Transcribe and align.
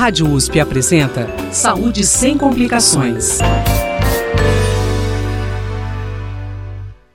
Rádio 0.00 0.32
USP 0.32 0.58
apresenta 0.58 1.26
Saúde 1.52 2.06
sem 2.06 2.38
complicações. 2.38 3.38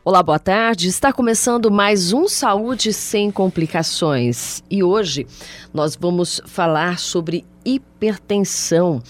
Olá, 0.03 0.21
boa 0.21 0.37
tarde. 0.37 0.87
Está 0.87 1.11
começando 1.11 1.71
mais 1.71 2.13
um 2.13 2.27
Saúde 2.27 2.93
sem 2.93 3.31
complicações. 3.31 4.61
E 4.69 4.83
hoje 4.83 5.25
nós 5.73 5.95
vamos 5.95 6.39
falar 6.45 6.99
sobre 6.99 7.43
hipertensão 7.65 9.01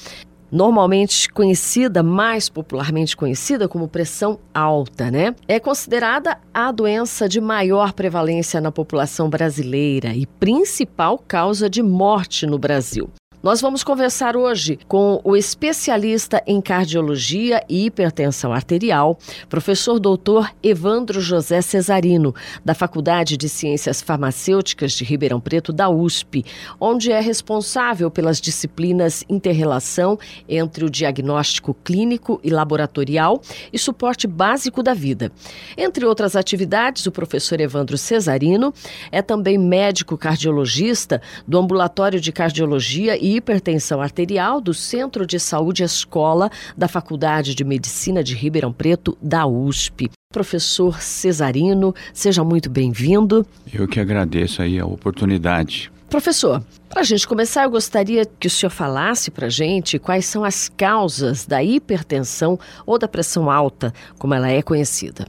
normalmente 0.49 1.27
conhecida, 1.29 2.01
mais 2.01 2.47
popularmente 2.47 3.17
conhecida 3.17 3.67
como 3.67 3.89
pressão 3.89 4.39
alta, 4.53 5.11
né? 5.11 5.35
É 5.49 5.59
considerada 5.59 6.37
a 6.53 6.71
doença 6.71 7.27
de 7.27 7.41
maior 7.41 7.91
prevalência 7.91 8.61
na 8.61 8.71
população 8.71 9.29
brasileira 9.29 10.15
e 10.15 10.25
principal 10.25 11.19
causa 11.19 11.69
de 11.69 11.83
morte 11.83 12.47
no 12.47 12.57
Brasil. 12.57 13.09
Nós 13.45 13.61
vamos 13.61 13.83
conversar 13.83 14.35
hoje 14.35 14.79
com 14.87 15.21
o 15.23 15.35
especialista 15.37 16.41
em 16.47 16.59
cardiologia 16.59 17.63
e 17.69 17.85
hipertensão 17.85 18.51
arterial, 18.51 19.19
professor 19.47 19.99
doutor 19.99 20.51
Evandro 20.63 21.21
José 21.21 21.61
Cesarino, 21.61 22.33
da 22.65 22.73
Faculdade 22.73 23.37
de 23.37 23.47
Ciências 23.47 24.01
Farmacêuticas 24.01 24.93
de 24.93 25.03
Ribeirão 25.03 25.39
Preto, 25.39 25.71
da 25.71 25.87
USP, 25.87 26.43
onde 26.79 27.11
é 27.11 27.19
responsável 27.19 28.09
pelas 28.09 28.41
disciplinas 28.41 29.23
interrelação 29.29 30.17
entre 30.49 30.83
o 30.83 30.89
diagnóstico 30.89 31.75
clínico 31.83 32.39
e 32.43 32.49
laboratorial 32.49 33.39
e 33.71 33.77
suporte 33.77 34.25
básico 34.25 34.81
da 34.81 34.95
vida. 34.95 35.31
Entre 35.77 36.03
outras 36.03 36.35
atividades, 36.35 37.05
o 37.05 37.11
professor 37.11 37.61
Evandro 37.61 37.95
Cesarino 37.95 38.73
é 39.11 39.21
também 39.21 39.55
médico 39.55 40.17
cardiologista 40.17 41.21
do 41.47 41.59
Ambulatório 41.59 42.19
de 42.19 42.31
Cardiologia 42.31 43.15
e 43.15 43.34
hipertensão 43.35 44.01
arterial 44.01 44.59
do 44.59 44.73
Centro 44.73 45.25
de 45.25 45.39
Saúde 45.39 45.83
Escola 45.83 46.49
da 46.75 46.87
Faculdade 46.87 47.53
de 47.53 47.63
Medicina 47.63 48.23
de 48.23 48.33
Ribeirão 48.35 48.73
Preto, 48.73 49.17
da 49.21 49.45
USP. 49.45 50.09
Professor 50.33 51.01
Cesarino, 51.01 51.93
seja 52.13 52.43
muito 52.43 52.69
bem-vindo. 52.69 53.45
Eu 53.73 53.87
que 53.87 53.99
agradeço 53.99 54.61
aí 54.61 54.79
a 54.79 54.85
oportunidade. 54.85 55.91
Professor, 56.09 56.63
para 56.89 57.01
a 57.01 57.03
gente 57.03 57.27
começar, 57.27 57.63
eu 57.63 57.71
gostaria 57.71 58.25
que 58.25 58.47
o 58.47 58.49
senhor 58.49 58.69
falasse 58.69 59.31
para 59.31 59.47
a 59.47 59.49
gente 59.49 59.99
quais 59.99 60.25
são 60.25 60.43
as 60.43 60.69
causas 60.69 61.45
da 61.45 61.63
hipertensão 61.63 62.59
ou 62.85 62.97
da 62.97 63.07
pressão 63.07 63.49
alta, 63.49 63.93
como 64.17 64.33
ela 64.33 64.49
é 64.49 64.61
conhecida. 64.61 65.27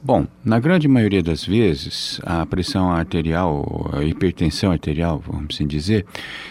Bom, 0.00 0.28
na 0.44 0.60
grande 0.60 0.86
maioria 0.86 1.24
das 1.24 1.44
vezes, 1.44 2.20
a 2.22 2.46
pressão 2.46 2.88
arterial, 2.88 3.90
a 3.92 4.04
hipertensão 4.04 4.70
arterial, 4.70 5.20
vamos 5.26 5.56
assim 5.56 5.66
dizer, 5.66 6.06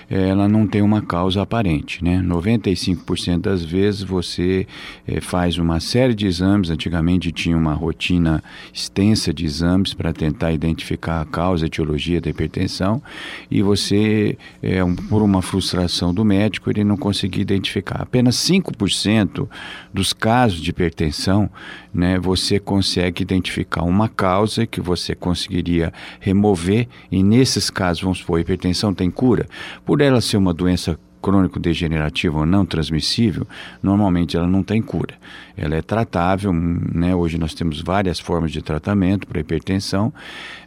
ela 0.09 0.49
não 0.49 0.67
tem 0.67 0.81
uma 0.81 1.01
causa 1.01 1.41
aparente, 1.41 2.03
né? 2.03 2.21
95% 2.21 3.39
das 3.39 3.63
vezes 3.63 4.03
você 4.03 4.67
é, 5.07 5.21
faz 5.21 5.57
uma 5.57 5.79
série 5.79 6.13
de 6.13 6.27
exames, 6.27 6.69
antigamente 6.69 7.31
tinha 7.31 7.55
uma 7.55 7.73
rotina 7.73 8.43
extensa 8.73 9.33
de 9.33 9.45
exames 9.45 9.93
para 9.93 10.11
tentar 10.11 10.51
identificar 10.51 11.21
a 11.21 11.25
causa, 11.25 11.65
a 11.65 11.67
etiologia 11.67 12.19
da 12.19 12.29
hipertensão, 12.29 13.01
e 13.49 13.61
você, 13.61 14.37
um, 14.85 14.93
por 14.93 15.21
uma 15.21 15.41
frustração 15.41 16.13
do 16.13 16.25
médico, 16.25 16.69
ele 16.69 16.83
não 16.83 16.97
conseguia 16.97 17.43
identificar. 17.43 18.01
Apenas 18.01 18.35
5% 18.35 19.47
dos 19.93 20.11
casos 20.11 20.59
de 20.59 20.69
hipertensão, 20.69 21.49
né, 21.93 22.19
você 22.19 22.59
consegue 22.59 23.23
identificar 23.23 23.36
identificar 23.37 23.83
uma 23.83 24.09
causa 24.09 24.65
que 24.65 24.81
você 24.81 25.15
conseguiria 25.15 25.93
remover, 26.19 26.87
e 27.11 27.23
nesses 27.23 27.69
casos, 27.69 28.03
vamos 28.03 28.19
supor, 28.19 28.39
hipertensão 28.39 28.93
tem 28.93 29.09
cura, 29.09 29.47
por 29.85 30.01
ela 30.01 30.19
ser 30.21 30.37
uma 30.37 30.53
doença 30.53 30.99
crônico-degenerativa 31.27 32.39
ou 32.39 32.45
não 32.45 32.65
transmissível, 32.65 33.45
normalmente 33.83 34.37
ela 34.37 34.47
não 34.47 34.63
tem 34.63 34.81
cura. 34.81 35.15
Ela 35.57 35.75
é 35.75 35.81
tratável, 35.81 36.53
né? 36.53 37.13
hoje 37.13 37.37
nós 37.37 37.53
temos 37.53 37.81
várias 37.81 38.17
formas 38.17 38.49
de 38.49 38.61
tratamento 38.61 39.27
para 39.27 39.41
hipertensão, 39.41 40.13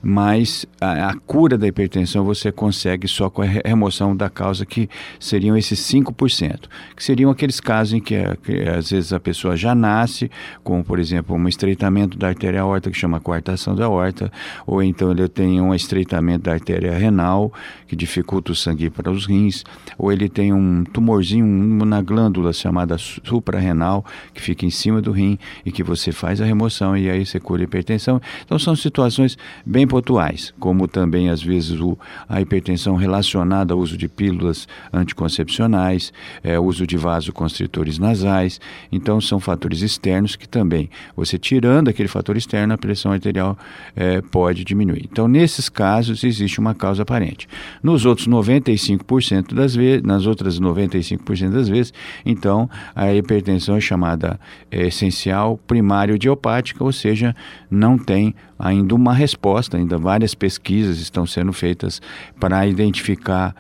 mas 0.03 0.67
a, 0.79 1.09
a, 1.09 1.15
cura 1.15 1.57
da 1.57 1.67
hipertensão 1.67 2.25
você 2.25 2.53
consegue 2.53 3.09
só 3.09 3.31
com 3.31 3.41
a 3.41 3.47
remoção 3.47 4.15
da 4.15 4.29
causa, 4.29 4.67
que 4.67 4.87
seriam 5.19 5.57
esses 5.57 5.81
5%, 5.81 6.65
que 6.95 7.03
seriam 7.03 7.31
aqueles 7.31 7.59
casos 7.59 7.95
em 7.95 8.01
que, 8.01 8.17
que 8.43 8.69
às 8.69 8.91
vezes 8.91 9.15
a 9.15 9.21
pessoa 9.21 9.57
já 9.57 9.75
nasce 9.75 10.31
com, 10.63 10.83
por 10.83 10.99
exemplo, 10.99 11.35
um 11.35 11.49
estreitamento 11.49 12.19
da 12.19 12.29
artéria 12.29 12.61
aorta, 12.61 12.91
que 12.91 12.99
chama 12.99 13.19
coartação 13.19 13.75
da 13.75 13.87
aorta, 13.87 14.31
ou 14.67 14.83
então 14.83 15.11
ele 15.11 15.27
tem 15.27 15.59
um 15.59 15.75
estreitamento 15.75 16.45
da 16.45 16.53
artéria 16.53 16.93
renal, 16.93 17.51
que 17.87 17.97
dificulta 17.97 18.53
o 18.53 18.55
sangue 18.55 18.91
para 18.91 19.11
os 19.11 19.25
rins, 19.25 19.65
ou 19.97 20.13
ele 20.13 20.29
tem 20.29 20.50
um 20.53 20.85
tumorzinho 20.85 21.45
na 21.85 22.01
glândula 22.01 22.53
chamada 22.53 22.97
suprarrenal, 22.99 24.05
que 24.33 24.41
fica 24.41 24.65
em 24.65 24.71
cima 24.71 25.01
do 25.01 25.13
rim 25.13 25.39
e 25.65 25.73
que 25.73 25.83
você 25.83 26.13
faz 26.13 26.41
a 26.41 26.45
remoção 26.45 26.97
e 26.97 27.11
aí 27.11 27.25
você 27.25 27.39
cura 27.41 27.63
a 27.63 27.65
hipertensão. 27.65 28.21
Então 28.45 28.59
são 28.59 28.75
situações 28.77 29.37
bem 29.65 29.87
pontuais, 29.87 30.53
como 30.59 30.87
também 30.87 31.29
às 31.29 31.43
vezes 31.43 31.81
o, 31.81 31.99
a 32.29 32.41
hipertensão 32.41 32.97
relacionada 32.97 33.75
ao 33.75 33.81
uso 33.81 33.97
de 33.97 34.09
pílulas 34.09 34.67
anticoncepcionais, 34.93 36.13
é, 36.43 36.59
uso 36.59 36.87
de 36.87 36.97
vasoconstritores 36.97 37.99
nasais. 37.99 38.61
Então 38.91 39.21
são 39.21 39.41
fatores 39.41 39.83
externos 39.83 40.37
que 40.37 40.49
também, 40.49 40.89
você 41.17 41.39
tirando 41.39 41.89
aquele 41.89 42.09
fator 42.09 42.37
externo, 42.37 42.75
a 42.75 42.79
pressão 42.79 43.13
arterial 43.13 43.59
é, 43.97 44.21
pode 44.21 44.65
diminuir. 44.65 45.09
Então 45.11 45.29
nesses 45.29 45.69
casos 45.69 46.25
existe 46.25 46.59
uma 46.59 46.75
causa 46.75 47.03
aparente. 47.03 47.49
Nos 47.83 48.05
outros 48.05 48.29
95% 48.29 49.55
das 49.55 49.75
vezes, 49.75 50.03
nas 50.03 50.27
outras 50.31 50.59
95% 50.59 51.51
das 51.51 51.69
vezes, 51.69 51.93
então 52.25 52.69
a 52.95 53.13
hipertensão 53.13 53.77
é 53.77 53.81
chamada 53.81 54.41
é, 54.71 54.87
essencial 54.87 55.59
primário 55.67 56.15
idiopática, 56.15 56.83
ou 56.83 56.93
seja, 56.93 57.35
não 57.71 57.99
tem 57.99 58.35
ainda 58.59 58.95
uma 58.95 59.13
resposta, 59.13 59.77
ainda 59.77 59.99
várias 59.99 60.35
pesquisas 60.35 60.99
estão 60.99 61.27
sendo 61.27 61.53
feitas 61.53 62.01
para 62.39 62.67
identificar 62.67 63.55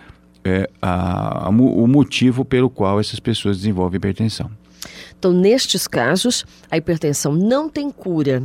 é, 0.44 0.68
a, 0.80 1.46
a, 1.46 1.48
o 1.48 1.86
motivo 1.86 2.44
pelo 2.44 2.70
qual 2.70 2.98
essas 2.98 3.20
pessoas 3.20 3.58
desenvolvem 3.58 3.98
hipertensão. 3.98 4.50
Então, 5.18 5.32
nestes 5.32 5.86
casos, 5.86 6.44
a 6.70 6.76
hipertensão 6.76 7.32
não 7.32 7.68
tem 7.68 7.90
cura, 7.90 8.42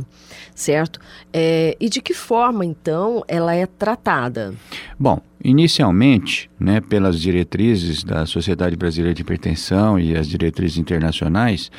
certo? 0.54 1.00
É, 1.32 1.76
e 1.80 1.88
de 1.88 2.00
que 2.00 2.12
forma, 2.14 2.64
então, 2.64 3.24
ela 3.26 3.54
é 3.54 3.66
tratada? 3.66 4.54
Bom, 4.98 5.20
inicialmente, 5.42 6.50
né, 6.58 6.80
pelas 6.80 7.20
diretrizes 7.20 8.04
da 8.04 8.26
Sociedade 8.26 8.76
Brasileira 8.76 9.14
de 9.14 9.22
Hipertensão 9.22 9.98
e 9.98 10.16
as 10.16 10.28
diretrizes 10.28 10.78
internacionais, 10.78 11.70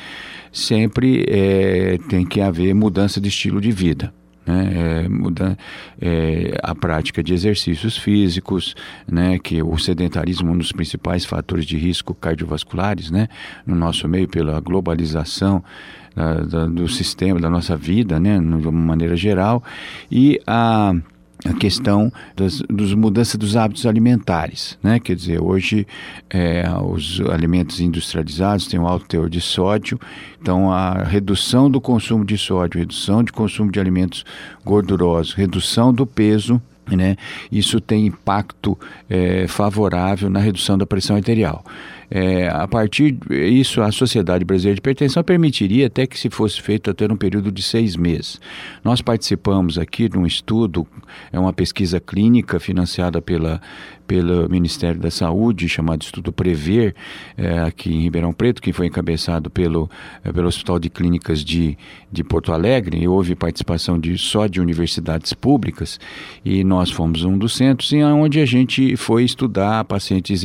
sempre 0.52 1.24
é, 1.28 1.98
tem 2.08 2.26
que 2.26 2.40
haver 2.40 2.74
mudança 2.74 3.20
de 3.20 3.28
estilo 3.28 3.60
de 3.60 3.70
vida 3.70 4.12
né, 4.48 5.02
é, 5.04 5.08
muda, 5.08 5.56
é, 6.00 6.58
a 6.62 6.74
prática 6.74 7.22
de 7.22 7.34
exercícios 7.34 7.98
físicos, 7.98 8.74
né, 9.06 9.38
que 9.38 9.62
o 9.62 9.76
sedentarismo 9.76 10.48
é 10.48 10.52
um 10.52 10.58
dos 10.58 10.72
principais 10.72 11.26
fatores 11.26 11.66
de 11.66 11.76
risco 11.76 12.14
cardiovasculares, 12.14 13.10
né, 13.10 13.28
no 13.66 13.74
nosso 13.74 14.08
meio 14.08 14.26
pela 14.26 14.58
globalização 14.60 15.62
da, 16.16 16.34
da, 16.40 16.66
do 16.66 16.88
sistema, 16.88 17.38
da 17.38 17.50
nossa 17.50 17.76
vida, 17.76 18.18
né, 18.18 18.38
de 18.38 18.68
uma 18.68 18.72
maneira 18.72 19.16
geral, 19.16 19.62
e 20.10 20.40
a 20.46 20.94
a 21.44 21.52
questão 21.52 22.12
das, 22.34 22.60
das 22.68 22.92
mudanças 22.94 23.36
dos 23.36 23.56
hábitos 23.56 23.86
alimentares, 23.86 24.78
né? 24.82 24.98
Quer 24.98 25.14
dizer, 25.14 25.40
hoje 25.40 25.86
é, 26.28 26.64
os 26.82 27.20
alimentos 27.30 27.80
industrializados 27.80 28.66
têm 28.66 28.80
um 28.80 28.86
alto 28.86 29.06
teor 29.06 29.30
de 29.30 29.40
sódio, 29.40 30.00
então 30.40 30.72
a 30.72 31.04
redução 31.04 31.70
do 31.70 31.80
consumo 31.80 32.24
de 32.24 32.36
sódio, 32.36 32.80
redução 32.80 33.22
de 33.22 33.32
consumo 33.32 33.70
de 33.70 33.78
alimentos 33.78 34.24
gordurosos, 34.64 35.32
redução 35.34 35.92
do 35.92 36.06
peso, 36.06 36.60
né? 36.90 37.16
Isso 37.52 37.80
tem 37.80 38.06
impacto 38.06 38.76
é, 39.08 39.46
favorável 39.46 40.28
na 40.30 40.40
redução 40.40 40.76
da 40.76 40.86
pressão 40.86 41.16
arterial. 41.16 41.64
É, 42.10 42.48
a 42.48 42.66
partir 42.66 43.12
disso, 43.12 43.82
a 43.82 43.92
Sociedade 43.92 44.44
Brasileira 44.44 44.76
de 44.76 44.80
Hipertensão 44.80 45.22
permitiria 45.22 45.88
até 45.88 46.06
que 46.06 46.18
se 46.18 46.30
fosse 46.30 46.60
feito 46.60 46.90
até 46.90 47.06
um 47.06 47.16
período 47.16 47.52
de 47.52 47.62
seis 47.62 47.96
meses. 47.96 48.40
Nós 48.82 49.02
participamos 49.02 49.78
aqui 49.78 50.08
de 50.08 50.16
um 50.16 50.26
estudo, 50.26 50.86
é 51.30 51.38
uma 51.38 51.52
pesquisa 51.52 52.00
clínica 52.00 52.58
financiada 52.58 53.20
pela, 53.20 53.60
pelo 54.08 54.48
Ministério 54.48 54.98
da 54.98 55.10
Saúde, 55.10 55.68
chamado 55.68 56.00
Estudo 56.00 56.32
Prever, 56.32 56.94
é, 57.36 57.58
aqui 57.60 57.92
em 57.92 58.00
Ribeirão 58.00 58.32
Preto, 58.32 58.62
que 58.62 58.72
foi 58.72 58.86
encabeçado 58.86 59.50
pelo, 59.50 59.88
é, 60.24 60.32
pelo 60.32 60.48
Hospital 60.48 60.78
de 60.78 60.88
Clínicas 60.88 61.44
de, 61.44 61.76
de 62.10 62.24
Porto 62.24 62.50
Alegre, 62.50 62.98
e 62.98 63.06
houve 63.06 63.34
participação 63.34 64.00
de, 64.00 64.16
só 64.16 64.46
de 64.46 64.62
universidades 64.62 65.34
públicas, 65.34 66.00
e 66.42 66.64
nós 66.64 66.90
fomos 66.90 67.22
um 67.22 67.36
dos 67.36 67.54
centros, 67.54 67.92
e 67.92 68.02
onde 68.02 68.40
a 68.40 68.46
gente 68.46 68.96
foi 68.96 69.24
estudar 69.24 69.84
pacientes 69.84 70.42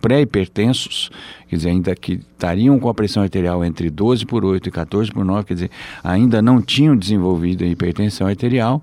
pré-hipertensos, 0.00 1.10
quer 1.48 1.56
dizer, 1.56 1.70
ainda 1.70 1.94
que 1.94 2.12
estariam 2.14 2.78
com 2.78 2.88
a 2.88 2.94
pressão 2.94 3.22
arterial 3.22 3.64
entre 3.64 3.90
12 3.90 4.26
por 4.26 4.44
8 4.44 4.68
e 4.68 4.72
14 4.72 5.10
por 5.10 5.24
9, 5.24 5.46
quer 5.46 5.54
dizer, 5.54 5.70
ainda 6.02 6.42
não 6.42 6.60
tinham 6.60 6.96
desenvolvido 6.96 7.64
a 7.64 7.66
hipertensão 7.66 8.26
arterial. 8.26 8.82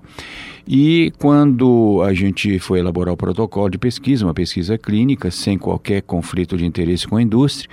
E 0.66 1.12
quando 1.18 2.02
a 2.02 2.14
gente 2.14 2.58
foi 2.58 2.78
elaborar 2.78 3.12
o 3.12 3.16
protocolo 3.16 3.68
de 3.68 3.76
pesquisa, 3.76 4.24
uma 4.24 4.32
pesquisa 4.32 4.78
clínica, 4.78 5.30
sem 5.30 5.58
qualquer 5.58 6.00
conflito 6.00 6.56
de 6.56 6.64
interesse 6.64 7.06
com 7.06 7.16
a 7.16 7.22
indústria, 7.22 7.68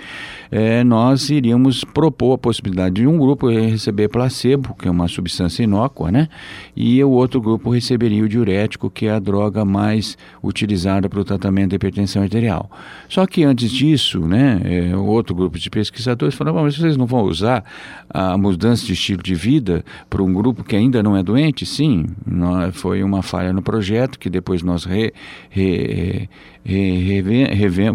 é, 0.50 0.84
nós 0.84 1.30
iríamos 1.30 1.84
propor 1.84 2.34
a 2.34 2.38
possibilidade 2.38 2.96
de 2.96 3.06
um 3.06 3.16
grupo 3.16 3.48
receber 3.48 4.08
placebo, 4.08 4.74
que 4.74 4.86
é 4.86 4.90
uma 4.90 5.08
substância 5.08 5.62
inócua, 5.62 6.12
né? 6.12 6.28
E 6.76 7.02
o 7.02 7.10
outro 7.10 7.40
grupo 7.40 7.70
receberia 7.70 8.22
o 8.22 8.28
diurético, 8.28 8.90
que 8.90 9.06
é 9.06 9.12
a 9.12 9.18
droga 9.18 9.64
mais 9.64 10.18
utilizada 10.42 11.08
para 11.08 11.20
o 11.20 11.24
tratamento 11.24 11.70
da 11.70 11.76
hipertensão 11.76 12.22
arterial. 12.22 12.70
Só 13.08 13.26
que 13.26 13.42
antes 13.42 13.70
disso, 13.70 14.20
né, 14.20 14.60
é, 14.64 14.81
outro 14.94 15.34
grupo 15.34 15.58
de 15.58 15.70
pesquisadores 15.70 16.34
falou: 16.34 16.54
mas 16.62 16.76
vocês 16.76 16.96
não 16.96 17.06
vão 17.06 17.22
usar 17.22 17.64
a 18.08 18.36
mudança 18.36 18.86
de 18.86 18.92
estilo 18.92 19.22
de 19.22 19.34
vida 19.34 19.84
para 20.08 20.22
um 20.22 20.32
grupo 20.32 20.64
que 20.64 20.76
ainda 20.76 21.02
não 21.02 21.16
é 21.16 21.22
doente? 21.22 21.64
Sim, 21.66 22.06
nós, 22.26 22.74
foi 22.76 23.02
uma 23.02 23.22
falha 23.22 23.52
no 23.52 23.62
projeto 23.62 24.18
que 24.18 24.28
depois 24.28 24.62
nós 24.62 24.84
re, 24.84 25.12
re, 25.50 26.28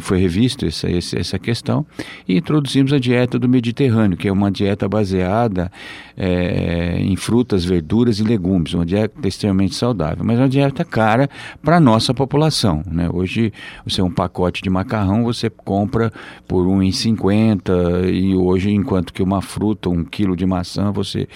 foi 0.02 0.20
revisto 0.20 0.66
essa, 0.66 0.88
essa 0.90 1.40
questão 1.40 1.86
e 2.28 2.38
introduzimos 2.38 2.92
a 2.92 3.00
dieta 3.00 3.40
do 3.40 3.48
Mediterrâneo, 3.48 4.18
que 4.18 4.28
é 4.28 4.32
uma 4.32 4.52
dieta 4.52 4.88
baseada 4.88 5.72
é, 6.16 6.98
em 7.00 7.16
frutas, 7.16 7.64
verduras 7.64 8.20
e 8.20 8.24
legumes, 8.24 8.74
uma 8.74 8.86
dieta 8.86 9.28
extremamente 9.28 9.76
saudável, 9.76 10.24
mas 10.24 10.38
uma 10.38 10.50
dieta 10.50 10.84
cara 10.84 11.30
para 11.62 11.78
a 11.78 11.80
nossa 11.80 12.14
população. 12.14 12.84
Né? 12.90 13.10
Hoje, 13.12 13.54
você 13.86 14.02
um 14.02 14.12
pacote 14.12 14.62
de 14.62 14.70
macarrão 14.70 15.24
você 15.24 15.50
compra 15.50 16.12
por 16.48 16.66
R$ 16.66 16.74
1,50 16.74 18.10
e 18.12 18.36
hoje, 18.36 18.72
enquanto 18.72 19.14
que 19.14 19.22
uma 19.22 19.42
fruta, 19.42 19.90
um 19.90 20.04
quilo 20.04 20.36
de 20.36 20.46
maçã, 20.46 20.92
você 20.92 21.28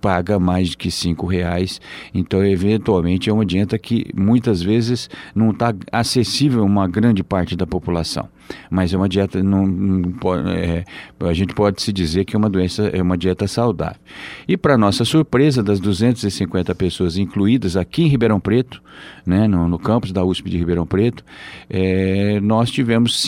paga 0.00 0.38
mais 0.38 0.70
de 0.70 0.76
que 0.76 0.90
cinco 0.90 1.26
reais. 1.26 1.80
Então, 2.14 2.44
eventualmente, 2.44 3.30
é 3.30 3.32
uma 3.32 3.44
dieta 3.44 3.78
que 3.78 4.06
muitas 4.16 4.62
vezes 4.62 5.08
não 5.34 5.50
está 5.50 5.74
acessível 5.92 6.62
a 6.62 6.66
uma 6.66 6.88
grande 6.88 7.22
parte 7.22 7.56
da 7.56 7.66
população. 7.66 8.28
Mas 8.70 8.92
é 8.92 8.96
uma 8.96 9.08
dieta, 9.08 9.42
não, 9.42 9.66
não 9.66 10.12
é, 10.48 10.84
a 11.20 11.32
gente 11.32 11.54
pode 11.54 11.82
se 11.82 11.92
dizer 11.92 12.24
que 12.24 12.34
é 12.34 12.38
uma 12.38 12.48
doença, 12.48 12.84
é 12.88 13.02
uma 13.02 13.16
dieta 13.16 13.46
saudável. 13.46 14.00
E 14.46 14.56
para 14.56 14.78
nossa 14.78 15.04
surpresa, 15.04 15.62
das 15.62 15.80
250 15.80 16.74
pessoas 16.74 17.18
incluídas 17.18 17.76
aqui 17.76 18.02
em 18.02 18.08
Ribeirão 18.08 18.40
Preto, 18.40 18.82
né, 19.26 19.46
no, 19.46 19.68
no 19.68 19.78
campus 19.78 20.12
da 20.12 20.24
USP 20.24 20.50
de 20.50 20.58
Ribeirão 20.58 20.86
Preto, 20.86 21.24
é, 21.68 22.40
nós 22.40 22.70
tivemos 22.70 23.26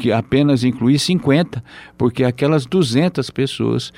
que 0.00 0.12
apenas 0.12 0.64
incluir 0.64 0.98
50, 0.98 1.62
porque 1.98 2.24
aquelas 2.24 2.66
200 2.66 3.30
pessoas 3.30 3.92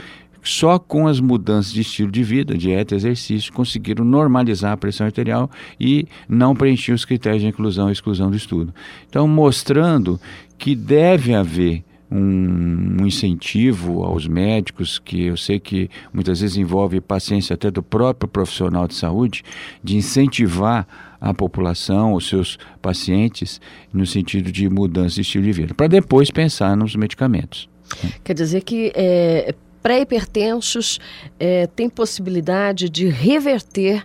só 0.45 0.79
com 0.79 1.09
as 1.09 1.21
mudanças 1.21 1.73
de 1.73 1.81
estilo 1.81 2.11
de 2.11 2.23
vida, 2.23 2.57
dieta 2.57 2.95
e 2.95 2.97
exercício, 2.97 3.53
conseguiram 3.53 4.05
normalizar 4.05 4.73
a 4.73 4.77
pressão 4.77 5.07
arterial 5.07 5.51
e 5.81 6.07
não 6.29 6.55
preencher 6.55 6.93
os 6.93 7.05
critérios 7.05 7.43
de 7.43 7.49
inclusão 7.49 7.89
e 7.89 7.93
exclusão 7.93 8.31
do 8.31 8.37
estudo. 8.37 8.75
Então, 9.09 9.27
mostrando 9.27 10.21
que 10.59 10.77
deve 10.77 11.35
haver 11.35 11.83
um, 12.11 13.05
incentivo 13.05 14.05
aos 14.05 14.27
médicos, 14.29 14.99
que 14.99 15.25
eu 15.25 15.37
sei 15.37 15.59
que 15.59 15.91
muitas 16.13 16.41
vezes 16.41 16.57
envolve 16.57 17.01
paciência 17.01 17.55
até 17.55 17.71
do 17.71 17.83
próprio 17.83 18.29
profissional 18.29 18.87
de 18.87 18.95
saúde, 18.95 19.43
de 19.83 19.97
incentivar 19.97 20.87
a 21.21 21.33
população, 21.33 22.15
os 22.15 22.29
seus 22.29 22.59
pacientes, 22.81 23.61
no 23.93 24.07
sentido 24.07 24.53
de 24.53 24.69
mudança 24.69 25.17
de 25.17 25.23
estilo 25.23 25.45
de 25.45 25.53
vida, 25.53 25.75
para 25.75 25.87
depois 25.87 26.31
pensar 26.31 26.77
nos 26.77 26.95
medicamentos. 26.95 27.69
Quer 28.23 28.35
dizer 28.35 28.63
que 28.63 28.93
é, 28.95 29.55
pré-hipertensos 29.85 30.99
é, 31.39 31.67
têm 31.67 31.91
possibilidade 31.91 32.89
de 32.89 33.07
reverter 33.07 34.03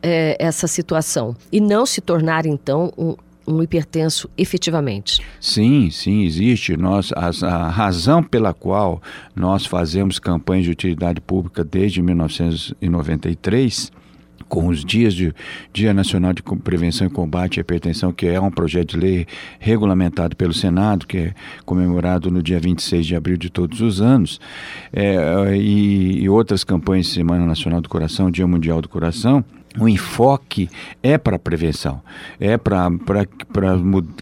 é, 0.00 0.36
essa 0.38 0.68
situação 0.68 1.36
e 1.50 1.60
não 1.60 1.84
se 1.84 2.00
tornar, 2.00 2.46
então, 2.46 2.92
um, 2.96 3.16
um 3.44 3.60
hipertenso 3.60 4.30
efetivamente? 4.38 5.20
Sim, 5.40 5.90
sim, 5.90 6.22
existe. 6.24 6.76
Nós, 6.76 7.10
a, 7.16 7.30
a, 7.48 7.68
razão 7.68 8.22
pela 8.22 8.54
qual 8.54 9.02
nós 9.34 9.66
fazemos 9.66 10.20
campanhas 10.20 10.66
de 10.66 10.70
utilidade 10.70 11.20
pública 11.20 11.64
desde 11.64 12.00
1993 12.00 13.90
com 14.48 14.68
os 14.68 14.84
dias 14.84 15.14
de 15.14 15.34
Dia 15.72 15.92
Nacional 15.92 16.32
de 16.32 16.42
Prevenção 16.42 17.06
e 17.06 17.10
Combate 17.10 17.58
à 17.58 17.62
Hipertensão, 17.62 18.12
que 18.12 18.26
é 18.26 18.40
um 18.40 18.50
projeto 18.50 18.98
de 18.98 18.98
lei 18.98 19.26
regulamentado 19.58 20.34
pelo 20.34 20.52
Senado, 20.52 21.06
que 21.06 21.18
é 21.18 21.34
comemorado 21.64 22.30
no 22.30 22.42
dia 22.42 22.58
26 22.58 23.06
de 23.06 23.16
abril 23.16 23.36
de 23.36 23.50
todos 23.50 23.80
os 23.80 24.00
anos, 24.00 24.40
é, 24.92 25.56
e, 25.56 26.22
e 26.22 26.28
outras 26.28 26.64
campanhas, 26.64 27.08
Semana 27.08 27.46
Nacional 27.46 27.80
do 27.80 27.88
Coração, 27.88 28.30
Dia 28.30 28.46
Mundial 28.46 28.80
do 28.80 28.88
Coração, 28.88 29.44
o 29.80 29.88
enfoque 29.88 30.68
é 31.02 31.16
para 31.16 31.38
prevenção, 31.38 32.00
é 32.40 32.56
para 32.56 32.90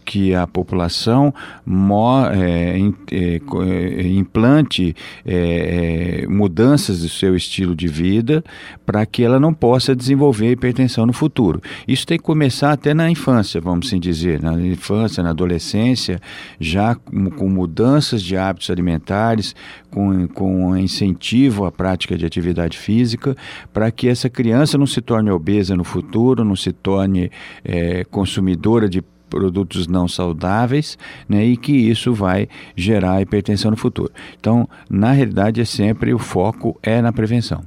que 0.05 0.33
a 0.33 0.45
população 0.45 1.33
mo, 1.65 2.25
é, 2.27 2.79
é, 3.11 3.41
é, 3.41 4.07
implante 4.07 4.95
é, 5.25 6.23
é, 6.23 6.27
mudanças 6.27 7.01
do 7.01 7.09
seu 7.09 7.35
estilo 7.35 7.75
de 7.75 7.87
vida 7.87 8.43
para 8.85 9.05
que 9.05 9.23
ela 9.23 9.39
não 9.39 9.53
possa 9.53 9.95
desenvolver 9.95 10.51
hipertensão 10.51 11.05
no 11.05 11.13
futuro. 11.13 11.61
Isso 11.87 12.05
tem 12.05 12.17
que 12.17 12.23
começar 12.23 12.71
até 12.71 12.93
na 12.93 13.09
infância, 13.09 13.59
vamos 13.59 13.87
assim 13.87 13.99
dizer, 13.99 14.41
na 14.41 14.53
infância, 14.53 15.23
na 15.23 15.31
adolescência, 15.31 16.19
já 16.59 16.95
com, 16.95 17.29
com 17.31 17.49
mudanças 17.49 18.21
de 18.21 18.37
hábitos 18.37 18.69
alimentares, 18.69 19.55
com, 19.97 20.27
com 20.27 20.77
incentivo 20.77 21.65
à 21.65 21.71
prática 21.71 22.15
de 22.15 22.23
atividade 22.23 22.77
física, 22.77 23.35
para 23.73 23.89
que 23.89 24.07
essa 24.07 24.29
criança 24.29 24.77
não 24.77 24.85
se 24.85 25.01
torne 25.01 25.31
obesa 25.31 25.75
no 25.75 25.83
futuro, 25.83 26.43
não 26.43 26.55
se 26.55 26.71
torne 26.71 27.31
é, 27.65 28.03
consumidora 28.03 28.87
de 28.87 29.01
produtos 29.27 29.87
não 29.87 30.07
saudáveis, 30.07 30.99
né, 31.27 31.43
e 31.43 31.57
que 31.57 31.71
isso 31.71 32.13
vai 32.13 32.47
gerar 32.75 33.23
hipertensão 33.23 33.71
no 33.71 33.77
futuro. 33.77 34.11
Então, 34.39 34.69
na 34.87 35.11
realidade, 35.11 35.61
é 35.61 35.65
sempre 35.65 36.13
o 36.13 36.19
foco 36.19 36.77
é 36.83 37.01
na 37.01 37.11
prevenção. 37.11 37.63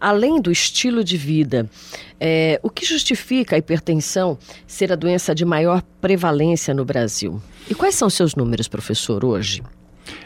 Além 0.00 0.40
do 0.40 0.50
estilo 0.50 1.04
de 1.04 1.18
vida, 1.18 1.68
é, 2.18 2.58
o 2.62 2.70
que 2.70 2.86
justifica 2.86 3.56
a 3.56 3.58
hipertensão 3.58 4.38
ser 4.66 4.90
a 4.90 4.96
doença 4.96 5.34
de 5.34 5.44
maior 5.44 5.82
prevalência 6.00 6.72
no 6.72 6.86
Brasil? 6.86 7.42
E 7.68 7.74
quais 7.74 7.94
são 7.94 8.08
seus 8.08 8.34
números, 8.34 8.66
professor, 8.66 9.22
hoje? 9.22 9.62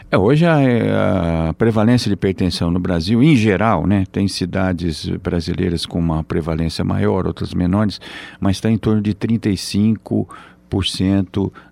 É, 0.09 0.17
hoje 0.17 0.45
a, 0.45 1.49
a, 1.49 1.53
prevalência 1.53 2.09
de 2.09 2.13
hipertensão 2.13 2.71
no 2.71 2.79
Brasil, 2.79 3.21
em 3.21 3.35
geral, 3.35 3.85
né, 3.85 4.05
tem 4.11 4.27
cidades 4.27 5.07
brasileiras 5.21 5.85
com 5.85 5.99
uma 5.99 6.23
prevalência 6.23 6.83
maior, 6.83 7.25
outras 7.25 7.53
menores, 7.53 7.99
mas 8.39 8.57
está 8.57 8.69
em 8.69 8.77
torno 8.77 9.01
de 9.01 9.13
35 9.13 10.27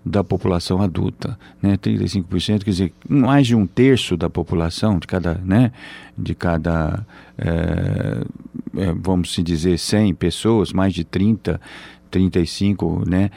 da 0.04 0.24
população 0.24 0.80
adulta, 0.80 1.38
né? 1.60 1.76
35%, 1.76 2.64
quer 2.64 2.70
dizer, 2.70 2.92
mais 3.06 3.46
de 3.46 3.54
um 3.54 3.66
terço 3.66 4.16
da 4.16 4.30
população, 4.30 4.98
de 4.98 5.06
cada, 5.06 5.34
né? 5.44 5.72
de 6.16 6.34
cada 6.34 7.04
é, 7.36 8.22
é, 8.76 8.92
vamos 8.92 9.28
dizer, 9.42 9.78
100 9.78 10.14
pessoas, 10.14 10.72
mais 10.72 10.92
de 10.92 11.04
30 11.04 11.60
35, 12.14 13.02
né, 13.08 13.28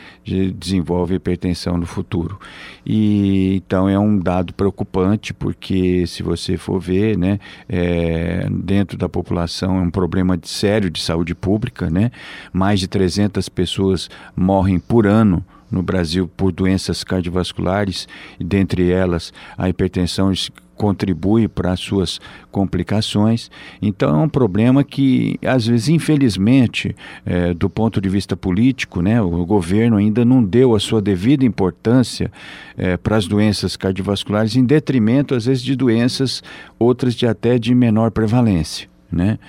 desenvolve 0.56 1.16
hipertensão 1.16 1.78
no 1.78 1.88
futuro. 1.88 2.40
E 2.86 3.56
então 3.56 3.90
é 3.90 3.98
um 3.98 4.20
dado 4.20 4.54
preocupante 4.54 5.34
porque 5.34 6.06
se 6.06 6.22
você 6.22 6.58
for 6.58 6.80
ver, 6.80 7.18
né, 7.18 7.40
é, 7.68 8.48
dentro 8.52 8.96
da 8.96 9.10
população 9.10 9.80
é 9.80 9.82
um 9.82 9.90
problema 9.90 10.38
de, 10.38 10.48
sério 10.48 10.92
de 10.92 11.02
saúde 11.02 11.34
pública, 11.34 11.90
né? 11.90 12.12
Mais 12.54 12.80
de 12.80 12.88
300 12.88 13.50
pessoas 13.50 14.10
morrem 14.36 14.80
por 14.80 15.08
ano 15.08 15.44
no 15.72 15.82
Brasil 15.82 16.30
por 16.38 16.52
doenças 16.52 17.04
cardiovasculares, 17.04 18.08
e 18.40 18.44
dentre 18.44 18.92
elas 18.92 19.34
a 19.58 19.68
hipertensão 19.68 20.32
contribui 20.78 21.48
para 21.48 21.72
as 21.72 21.80
suas 21.80 22.20
complicações. 22.52 23.50
Então 23.82 24.22
é 24.22 24.24
um 24.24 24.30
problema 24.30 24.84
que, 24.84 25.38
às 25.46 25.68
vezes, 25.68 25.90
infelizmente, 25.90 26.96
é, 27.26 27.54
do 27.54 27.70
ponto 27.70 28.00
de 28.00 28.08
vista 28.08 28.38
político, 28.38 29.02
né, 29.02 29.22
o 29.22 29.46
governo 29.46 29.98
ainda 29.98 30.24
não 30.24 30.44
deu 30.44 30.76
a 30.76 30.80
sua 30.80 31.02
devida 31.02 31.44
importância 31.44 32.32
é, 32.78 32.96
para 32.96 33.18
as 33.18 33.28
doenças 33.28 33.76
cardiovasculares, 33.76 34.56
em 34.56 34.64
detrimento, 34.64 35.36
às 35.36 35.46
vezes, 35.46 35.64
de 35.64 35.76
doenças 35.76 36.44
outras 36.80 37.16
de 37.16 37.26
até 37.26 37.58
de 37.58 37.74
menor 37.74 38.12
prevalência. 38.12 38.88
Né? 39.10 39.40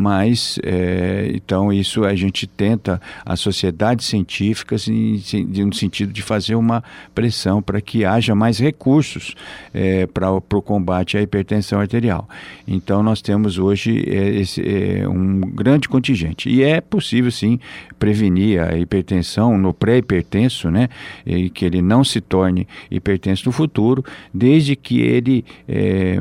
Mas 0.00 0.60
é, 0.62 1.28
então 1.34 1.72
isso 1.72 2.04
a 2.04 2.14
gente 2.14 2.46
tenta 2.46 3.00
as 3.26 3.40
sociedades 3.40 4.06
científicas 4.06 4.86
em, 4.86 5.20
no 5.66 5.74
sentido 5.74 6.12
de 6.12 6.22
fazer 6.22 6.54
uma 6.54 6.84
pressão 7.12 7.60
para 7.60 7.80
que 7.80 8.04
haja 8.04 8.32
mais 8.32 8.60
recursos 8.60 9.34
é, 9.74 10.06
para 10.06 10.30
o 10.30 10.62
combate 10.62 11.18
à 11.18 11.20
hipertensão 11.20 11.80
arterial. 11.80 12.28
Então 12.64 13.02
nós 13.02 13.20
temos 13.20 13.58
hoje 13.58 14.04
é, 14.08 14.36
esse, 14.36 14.62
é, 14.62 15.08
um 15.08 15.40
grande 15.40 15.88
contingente 15.88 16.48
e 16.48 16.62
é 16.62 16.80
possível 16.80 17.32
sim 17.32 17.58
prevenir 17.98 18.62
a 18.62 18.78
hipertensão 18.78 19.58
no 19.58 19.74
pré-hipertenso, 19.74 20.70
né, 20.70 20.88
e 21.26 21.50
que 21.50 21.64
ele 21.64 21.82
não 21.82 22.04
se 22.04 22.20
torne 22.20 22.68
hipertenso 22.88 23.46
no 23.46 23.52
futuro, 23.52 24.04
desde 24.32 24.76
que 24.76 25.00
ele 25.00 25.44
é, 25.68 26.20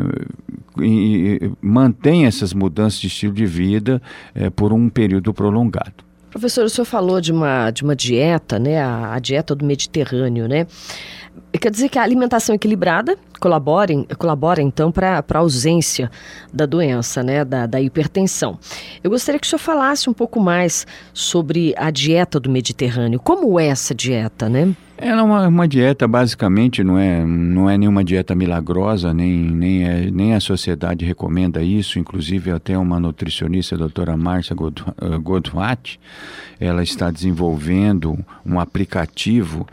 mantenha 1.62 2.28
essas 2.28 2.54
mudanças 2.54 3.00
de 3.00 3.06
estilo 3.06 3.34
de 3.34 3.46
vida 3.46 3.67
é, 4.36 4.50
por 4.50 4.74
um 4.74 4.90
período 4.90 5.34
prolongado. 5.34 6.08
Professor, 6.30 6.66
o 6.66 6.70
senhor 6.70 6.86
falou 6.86 7.22
de 7.22 7.32
uma, 7.32 7.72
de 7.72 7.84
uma 7.84 7.96
dieta, 7.96 8.60
né, 8.60 8.80
a, 8.82 9.14
a 9.14 9.20
dieta 9.20 9.56
do 9.56 9.66
Mediterrâneo, 9.66 10.48
né? 10.48 10.68
Quer 11.60 11.72
dizer 11.72 11.90
que 11.90 11.98
a 11.98 12.04
alimentação 12.04 12.54
equilibrada 12.54 13.18
colabora, 13.40 13.94
colabora 14.18 14.62
então, 14.62 14.92
para 14.92 15.24
a 15.28 15.38
ausência 15.38 16.12
da 16.54 16.66
doença, 16.66 17.24
né, 17.24 17.46
da, 17.46 17.66
da 17.66 17.80
hipertensão. 17.80 18.60
Eu 19.04 19.10
gostaria 19.10 19.40
que 19.40 19.48
o 19.48 19.50
senhor 19.50 19.60
falasse 19.60 20.10
um 20.10 20.14
pouco 20.14 20.40
mais 20.40 20.86
sobre 21.14 21.74
a 21.78 21.90
dieta 21.90 22.40
do 22.40 22.50
Mediterrâneo. 22.50 23.20
Como 23.20 23.60
é 23.60 23.68
essa 23.68 23.96
dieta, 23.96 24.50
né? 24.50 24.76
É 25.00 25.14
uma, 25.14 25.48
uma, 25.48 25.68
dieta, 25.68 26.08
basicamente, 26.08 26.84
não 26.84 26.98
é, 26.98 27.24
não 27.24 27.70
é 27.70 27.78
nenhuma 27.78 28.04
dieta 28.04 28.34
milagrosa, 28.34 29.14
nem, 29.14 29.32
nem, 29.32 29.84
é, 29.84 30.10
nem 30.10 30.34
a 30.34 30.40
sociedade 30.40 31.06
recomenda 31.06 31.62
isso. 31.62 32.00
Inclusive, 32.00 32.50
até 32.50 32.76
uma 32.76 33.00
nutricionista, 33.00 33.76
a 33.76 33.78
doutora 33.78 34.18
Márcia 34.18 34.56
Godwat, 34.56 36.00
ela 36.60 36.82
está 36.82 37.12
desenvolvendo 37.12 38.18
um 38.44 38.60
aplicativo 38.60 39.68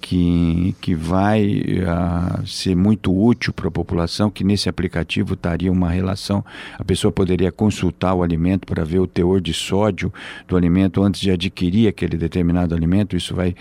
que, 0.00 0.74
que 0.80 0.94
vai 0.94 1.44
uh, 1.44 2.46
ser 2.46 2.74
muito 2.74 3.14
útil 3.14 3.52
para 3.52 3.68
a 3.68 3.70
população, 3.70 4.30
que 4.30 4.42
nesse 4.42 4.68
aplicativo 4.68 5.34
estaria 5.34 5.70
uma 5.70 5.90
relação, 5.90 6.44
a 6.78 6.82
pessoa 6.84 7.12
poderia 7.12 7.52
consultar 7.52 8.14
o 8.14 8.22
alimento 8.22 8.66
para 8.66 8.82
ver 8.82 8.98
o 8.98 9.06
teor 9.06 9.40
de 9.40 9.52
sódio 9.52 10.12
do 10.48 10.56
alimento 10.56 11.02
antes 11.02 11.20
de 11.20 11.30
adquirir 11.30 11.86
aquele 11.86 12.16
determinado 12.16 12.74
alimento, 12.74 13.16
isso 13.16 13.34
vai 13.34 13.54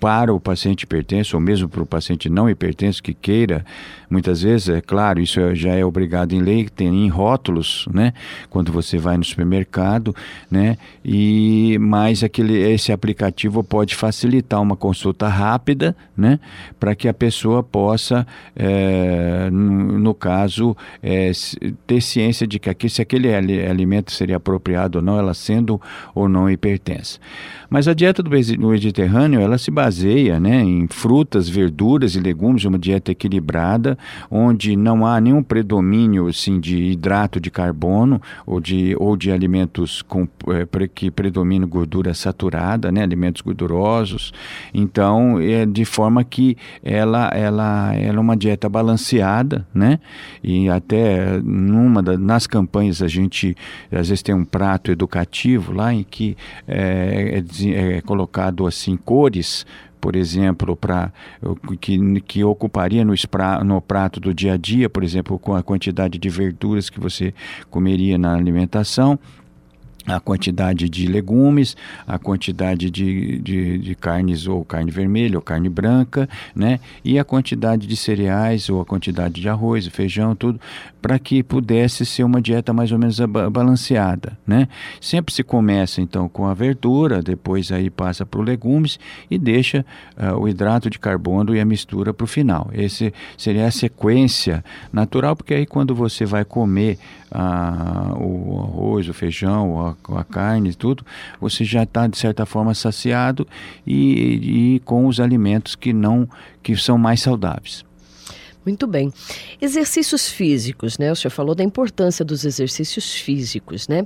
para 0.00 0.32
o 0.32 0.40
paciente 0.40 0.82
hipertenso 0.82 1.36
ou 1.36 1.40
mesmo 1.40 1.68
para 1.68 1.82
o 1.82 1.86
paciente 1.86 2.30
não 2.30 2.48
hipertenso 2.48 3.02
que 3.02 3.12
queira, 3.12 3.64
muitas 4.08 4.42
vezes, 4.42 4.68
é 4.70 4.80
claro, 4.80 5.20
isso 5.20 5.38
é, 5.40 5.54
já 5.54 5.74
é 5.74 5.84
obrigado 5.84 6.32
em 6.32 6.40
lei, 6.40 6.68
tem 6.68 6.88
em 7.04 7.08
rótulos, 7.08 7.86
né, 7.92 8.14
quando 8.48 8.72
você 8.72 8.96
vai 8.96 9.16
no 9.18 9.24
supermercado, 9.24 10.16
né, 10.50 10.78
e 11.04 11.76
mais 11.80 12.24
aquele, 12.24 12.56
esse 12.56 12.92
aplicativo 12.92 13.62
pode 13.62 13.94
facilitar 13.94 14.62
uma 14.62 14.76
consulta 14.76 15.28
rápida 15.28 15.65
rápida, 15.66 15.96
né, 16.16 16.38
para 16.78 16.94
que 16.94 17.08
a 17.08 17.14
pessoa 17.14 17.62
possa, 17.62 18.26
é, 18.54 19.50
no, 19.50 19.98
no, 19.98 20.14
caso, 20.14 20.76
é, 21.02 21.32
ter 21.86 22.00
ciência 22.00 22.46
de 22.46 22.58
que 22.58 22.70
aqui, 22.70 22.88
se 22.88 23.02
aquele 23.02 23.34
alimento 23.34 24.12
seria 24.12 24.36
apropriado 24.36 24.98
ou 24.98 25.04
não, 25.04 25.18
ela 25.18 25.34
sendo 25.34 25.80
ou 26.14 26.28
não 26.28 26.48
hipertensa. 26.48 27.18
Mas 27.68 27.88
a 27.88 27.94
dieta 27.94 28.22
do 28.22 28.30
Mediterrâneo, 28.30 29.40
ela 29.40 29.58
se 29.58 29.70
baseia 29.70 30.38
né, 30.38 30.62
em 30.62 30.86
frutas, 30.86 31.48
verduras 31.48 32.14
e 32.14 32.20
legumes, 32.20 32.64
uma 32.64 32.78
dieta 32.78 33.10
equilibrada, 33.10 33.98
onde 34.30 34.76
não 34.76 35.04
há 35.04 35.20
nenhum 35.20 35.42
predomínio 35.42 36.28
assim, 36.28 36.60
de 36.60 36.76
hidrato 36.76 37.40
de 37.40 37.50
carbono 37.50 38.22
ou 38.46 38.60
de, 38.60 38.94
ou 38.98 39.16
de 39.16 39.32
alimentos 39.32 40.00
com, 40.02 40.28
é, 40.48 40.88
que 40.88 41.10
predominam 41.10 41.68
gordura 41.68 42.14
saturada, 42.14 42.92
né, 42.92 43.02
alimentos 43.02 43.42
gordurosos. 43.42 44.32
Então, 44.72 45.40
é 45.40 45.55
de 45.64 45.84
forma 45.84 46.24
que 46.24 46.56
ela, 46.82 47.28
ela, 47.28 47.94
ela 47.94 48.18
é 48.18 48.20
uma 48.20 48.36
dieta 48.36 48.68
balanceada, 48.68 49.66
né? 49.72 50.00
E 50.42 50.68
até 50.68 51.38
numa 51.42 52.02
da, 52.02 52.18
nas 52.18 52.46
campanhas 52.46 53.00
a 53.00 53.08
gente 53.08 53.56
às 53.90 54.08
vezes 54.08 54.22
tem 54.22 54.34
um 54.34 54.44
prato 54.44 54.90
educativo 54.90 55.72
lá 55.72 55.94
em 55.94 56.02
que 56.02 56.36
é, 56.66 57.42
é, 57.64 57.96
é 57.96 58.00
colocado 58.00 58.66
assim 58.66 58.96
cores 58.96 59.64
por 59.98 60.14
exemplo, 60.14 60.76
para 60.76 61.12
que, 61.80 62.20
que 62.20 62.44
ocuparia 62.44 63.04
no, 63.04 63.12
no 63.64 63.80
prato 63.80 64.20
do 64.20 64.32
dia 64.32 64.52
a 64.52 64.56
dia, 64.56 64.88
por 64.88 65.02
exemplo, 65.02 65.36
com 65.36 65.52
a 65.52 65.64
quantidade 65.64 66.16
de 66.16 66.28
verduras 66.28 66.88
que 66.88 67.00
você 67.00 67.34
comeria 67.70 68.16
na 68.16 68.34
alimentação 68.34 69.18
a 70.06 70.20
quantidade 70.20 70.88
de 70.88 71.06
legumes, 71.06 71.76
a 72.06 72.18
quantidade 72.18 72.90
de, 72.90 73.38
de, 73.40 73.78
de, 73.78 73.94
carnes 73.94 74.46
ou 74.46 74.64
carne 74.64 74.90
vermelha 74.90 75.36
ou 75.36 75.42
carne 75.42 75.68
branca, 75.68 76.28
né? 76.54 76.78
E 77.04 77.18
a 77.18 77.24
quantidade 77.24 77.86
de 77.86 77.96
cereais 77.96 78.68
ou 78.70 78.80
a 78.80 78.84
quantidade 78.84 79.40
de 79.40 79.48
arroz, 79.48 79.86
feijão, 79.88 80.34
tudo, 80.34 80.60
para 81.06 81.20
que 81.20 81.40
pudesse 81.40 82.04
ser 82.04 82.24
uma 82.24 82.42
dieta 82.42 82.72
mais 82.72 82.90
ou 82.90 82.98
menos 82.98 83.20
balanceada, 83.20 84.36
né? 84.44 84.66
Sempre 85.00 85.32
se 85.32 85.44
começa 85.44 86.00
então 86.00 86.28
com 86.28 86.46
a 86.46 86.52
verdura, 86.52 87.22
depois 87.22 87.70
aí 87.70 87.88
passa 87.88 88.26
para 88.26 88.40
os 88.40 88.44
legumes 88.44 88.98
e 89.30 89.38
deixa 89.38 89.86
uh, 90.18 90.36
o 90.36 90.48
hidrato 90.48 90.90
de 90.90 90.98
carbono 90.98 91.54
e 91.54 91.60
a 91.60 91.64
mistura 91.64 92.12
para 92.12 92.24
o 92.24 92.26
final. 92.26 92.68
Esse 92.72 93.14
seria 93.38 93.68
a 93.68 93.70
sequência 93.70 94.64
natural, 94.92 95.36
porque 95.36 95.54
aí 95.54 95.64
quando 95.64 95.94
você 95.94 96.24
vai 96.24 96.44
comer 96.44 96.98
uh, 97.30 98.20
o 98.20 98.60
arroz, 98.64 99.08
o 99.08 99.14
feijão, 99.14 99.86
a 99.86 100.18
a 100.18 100.24
carne 100.24 100.70
e 100.70 100.74
tudo, 100.74 101.06
você 101.40 101.64
já 101.64 101.84
está 101.84 102.08
de 102.08 102.18
certa 102.18 102.44
forma 102.44 102.74
saciado 102.74 103.46
e, 103.86 104.74
e 104.74 104.80
com 104.80 105.06
os 105.06 105.20
alimentos 105.20 105.76
que 105.76 105.92
não 105.92 106.28
que 106.64 106.76
são 106.76 106.98
mais 106.98 107.20
saudáveis. 107.20 107.86
Muito 108.66 108.84
bem. 108.84 109.12
Exercícios 109.62 110.28
físicos, 110.28 110.98
né? 110.98 111.12
O 111.12 111.16
senhor 111.16 111.30
falou 111.30 111.54
da 111.54 111.62
importância 111.62 112.24
dos 112.24 112.44
exercícios 112.44 113.14
físicos, 113.14 113.86
né? 113.86 114.04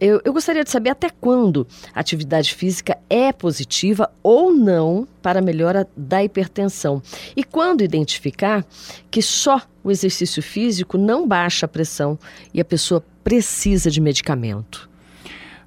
Eu, 0.00 0.20
eu, 0.24 0.32
gostaria 0.32 0.62
de 0.62 0.70
saber 0.70 0.90
até 0.90 1.10
quando 1.10 1.66
a 1.92 1.98
atividade 1.98 2.54
física 2.54 2.96
é 3.10 3.32
positiva 3.32 4.08
ou 4.22 4.52
não 4.52 5.08
para 5.20 5.40
a 5.40 5.42
melhora 5.42 5.88
da 5.96 6.22
hipertensão. 6.22 7.02
E 7.34 7.42
quando 7.42 7.82
identificar 7.82 8.64
que 9.10 9.20
só 9.20 9.60
o 9.82 9.90
exercício 9.90 10.40
físico 10.40 10.96
não 10.96 11.26
baixa 11.26 11.66
a 11.66 11.68
pressão 11.68 12.16
e 12.54 12.60
a 12.60 12.64
pessoa 12.64 13.04
precisa 13.24 13.90
de 13.90 14.00
medicamento. 14.00 14.88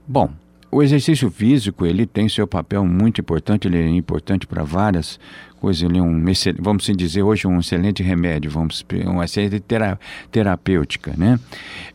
Bom, 0.08 0.32
o 0.72 0.82
exercício 0.82 1.30
físico 1.30 1.86
ele 1.86 2.06
tem 2.06 2.30
seu 2.30 2.48
papel 2.48 2.86
muito 2.86 3.20
importante, 3.20 3.68
ele 3.68 3.78
é 3.78 3.88
importante 3.90 4.48
para 4.48 4.64
várias 4.64 5.20
coisa, 5.62 5.86
é 5.86 6.02
um, 6.02 6.26
vamos 6.60 6.84
assim 6.84 6.96
dizer 6.96 7.22
hoje 7.22 7.46
um 7.46 7.60
excelente 7.60 8.02
remédio, 8.02 8.50
vamos 8.50 8.84
uma 9.06 9.26
excelente 9.26 9.60
tera, 9.60 10.00
terapêutica, 10.32 11.14
né? 11.16 11.40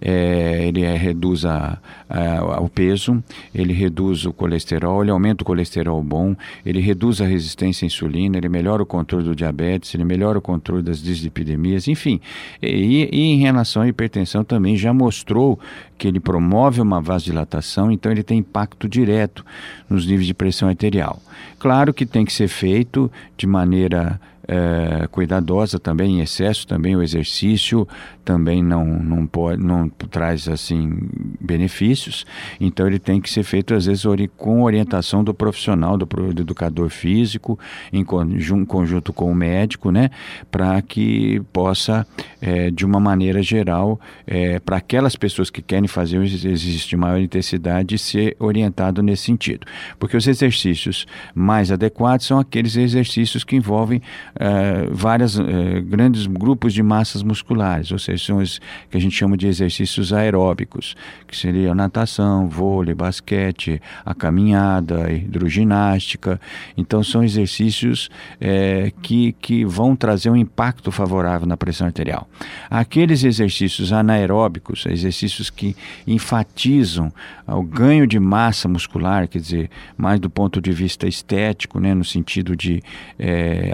É, 0.01 0.69
ele 0.69 0.85
é, 0.85 0.97
reduz 0.97 1.45
a, 1.45 1.77
a, 2.09 2.61
o 2.61 2.69
peso, 2.69 3.23
ele 3.53 3.73
reduz 3.73 4.25
o 4.25 4.33
colesterol, 4.33 5.03
ele 5.03 5.11
aumenta 5.11 5.43
o 5.43 5.47
colesterol 5.47 6.01
bom, 6.01 6.37
ele 6.65 6.81
reduz 6.81 7.21
a 7.21 7.27
resistência 7.27 7.85
à 7.85 7.87
insulina, 7.87 8.39
ele 8.39 8.49
melhora 8.49 8.85
o 8.85 8.87
controle 8.87 9.25
do 9.25 9.35
diabetes, 9.35 9.93
ele 9.95 10.05
melhora 10.05 10.39
o 10.39 10.43
controle 10.43 10.83
das 10.83 11.03
dislipidemias, 11.03 11.89
enfim. 11.89 12.21
E, 12.63 13.09
e 13.13 13.21
em 13.33 13.41
relação 13.41 13.83
à 13.83 13.89
hipertensão 13.89 14.45
também 14.45 14.77
já 14.77 14.95
mostrou 14.95 15.59
que 15.99 16.07
ele 16.07 16.21
promove 16.21 16.81
uma 16.81 17.01
vasodilatação, 17.01 17.91
então 17.91 18.13
ele 18.13 18.23
tem 18.23 18.39
impacto 18.39 18.89
direto 18.89 19.45
nos 19.91 20.07
níveis 20.07 20.27
de 20.27 20.35
pressão 20.35 20.69
arterial. 20.69 21.21
Claro 21.59 21.93
que 21.93 22.07
tem 22.07 22.25
que 22.25 22.33
ser 22.33 22.49
feito 22.49 23.11
de 23.37 23.47
maneira 23.57 24.21
é, 24.49 25.07
cuidadosa 25.09 25.79
também, 25.79 26.19
em 26.19 26.21
excesso 26.21 26.67
também 26.67 26.95
o 26.95 27.03
exercício 27.03 27.87
também 28.25 28.63
não, 28.63 28.85
não, 28.85 29.27
pode, 29.27 29.63
não 29.63 29.89
traz 29.89 30.49
assim 30.49 30.99
benefícios, 31.41 32.27
então 32.61 32.87
ele 32.87 32.99
tem 32.99 33.21
que 33.21 33.31
ser 33.31 33.45
feito 33.45 33.73
às 33.73 33.87
vezes 33.87 34.05
com 34.37 34.63
orientação 34.63 35.23
do 35.23 35.33
profissional, 35.33 35.97
do, 35.97 36.07
do 36.07 36.43
educador 36.43 36.89
físico, 36.89 37.59
em 37.93 38.05
conjunto 38.05 39.13
com 39.13 39.31
o 39.31 39.35
médico, 39.35 39.91
né, 39.91 40.11
para 40.51 40.83
que 40.83 41.41
possa, 41.53 42.07
é, 42.41 42.71
de 42.71 42.85
uma 42.85 42.99
maneira 42.99 43.43
geral, 43.43 44.01
é, 44.27 44.59
para 44.59 44.77
aquelas 44.77 45.15
pessoas 45.15 45.51
que 45.51 45.63
querem 45.63 45.87
fazer 45.87 46.19
um 46.19 46.25
exercício 46.25 46.89
de 46.89 46.97
maior 46.97 47.21
intensidade, 47.21 47.97
ser 47.99 48.37
orientado 48.39 49.03
nesse 49.03 49.25
sentido. 49.25 49.67
Porque 49.99 50.17
os 50.17 50.27
exercícios 50.27 51.07
mais 51.35 51.71
adequados 51.71 52.27
são 52.27 52.39
aqueles 52.39 52.77
exercícios 52.77 53.45
que 53.45 53.57
envolvem 53.57 54.03
uh, 54.37 54.95
várias 54.95 55.39
uh, 55.39 55.45
grandes 55.85 56.27
grupos 56.27 56.73
de 56.73 56.83
massas 56.83 57.23
musculares, 57.23 57.91
ou 57.91 57.99
seja, 57.99 58.25
são 58.25 58.39
os 58.39 58.61
que 58.91 58.97
a 58.97 59.01
gente 59.01 59.15
chama 59.15 59.37
de 59.37 59.47
exercícios 59.47 60.13
aeróbicos, 60.13 60.95
que 61.27 61.37
seria 61.37 61.75
natação, 61.75 62.49
vôlei, 62.49 62.95
basquete, 62.95 63.81
a 64.05 64.15
caminhada, 64.15 65.07
a 65.07 65.13
hidroginástica. 65.13 66.41
Então 66.77 67.03
são 67.03 67.25
exercícios 67.25 68.09
é, 68.41 68.93
que, 69.03 69.33
que 69.41 69.65
vão 69.65 69.97
trazer 69.97 70.31
um 70.31 70.37
impacto 70.37 70.91
favorável 70.91 71.47
na 71.47 71.57
pressão 71.57 71.87
arterial. 71.87 72.29
Aqueles 72.71 73.25
exercícios 73.25 73.93
anaeróbicos, 73.93 74.87
exercícios 74.87 75.51
que 75.51 75.77
enfatizam 76.07 77.13
o 77.47 77.63
ganho 77.63 78.07
de 78.07 78.19
massa 78.19 78.69
muscular, 78.69 79.29
quer 79.29 79.39
dizer, 79.39 79.71
mais 79.97 80.21
do 80.21 80.29
ponto 80.29 80.61
de 80.61 80.73
vista 80.73 81.07
estético, 81.07 81.79
né, 81.79 81.95
no 81.95 82.05
sentido 82.05 82.57
de 82.57 82.83
é, 83.19 83.73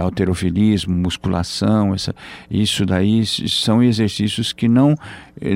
musculação, 0.86 1.94
essa, 1.94 2.14
isso 2.50 2.84
daí 2.84 3.24
são 3.26 3.82
exercícios 3.82 4.52
que 4.52 4.68
não, 4.68 4.94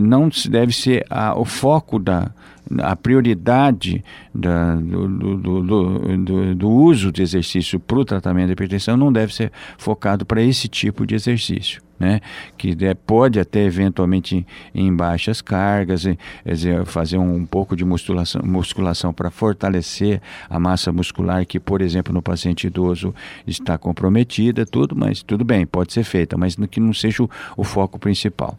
não 0.02 0.28
deve 0.48 0.72
ser 0.72 1.04
a, 1.10 1.38
o 1.38 1.44
foco 1.44 1.98
da, 1.98 2.30
a 2.78 2.96
prioridade 2.96 4.04
da, 4.34 4.74
do, 4.74 5.08
do, 5.08 5.62
do, 5.62 6.54
do, 6.54 6.70
uso 6.70 7.12
de 7.12 7.22
exercício 7.22 7.78
para 7.78 7.98
o 7.98 8.04
tratamento 8.04 8.48
da 8.48 8.52
hipertensão 8.52 8.96
não 8.96 9.12
deve 9.12 9.34
ser 9.34 9.52
focado 9.78 10.26
para 10.26 10.42
esse 10.42 10.68
tipo 10.68 11.06
de 11.06 11.14
exercício. 11.14 11.84
Né, 11.98 12.20
que 12.58 12.76
pode 13.06 13.40
até 13.40 13.64
eventualmente 13.64 14.46
em, 14.74 14.86
em 14.86 14.94
baixas 14.94 15.40
cargas, 15.40 16.02
dizer, 16.44 16.84
fazer 16.84 17.16
um, 17.16 17.36
um, 17.36 17.46
pouco 17.46 17.74
de 17.74 17.86
musculação, 17.86 18.42
musculação 18.44 19.14
para 19.14 19.30
fortalecer 19.30 20.20
a 20.50 20.60
massa 20.60 20.92
muscular 20.92 21.46
que, 21.46 21.58
por 21.58 21.80
exemplo, 21.80 22.12
no 22.12 22.20
paciente 22.20 22.66
idoso 22.66 23.14
está 23.46 23.78
comprometida, 23.78 24.66
tudo, 24.66 24.94
mas 24.94 25.22
tudo 25.22 25.42
bem, 25.42 25.64
pode 25.64 25.94
ser 25.94 26.04
feita, 26.04 26.36
mas 26.36 26.54
que 26.70 26.80
não 26.80 26.92
seja 26.92 27.22
o, 27.22 27.30
o 27.56 27.64
foco 27.64 27.98
principal. 27.98 28.58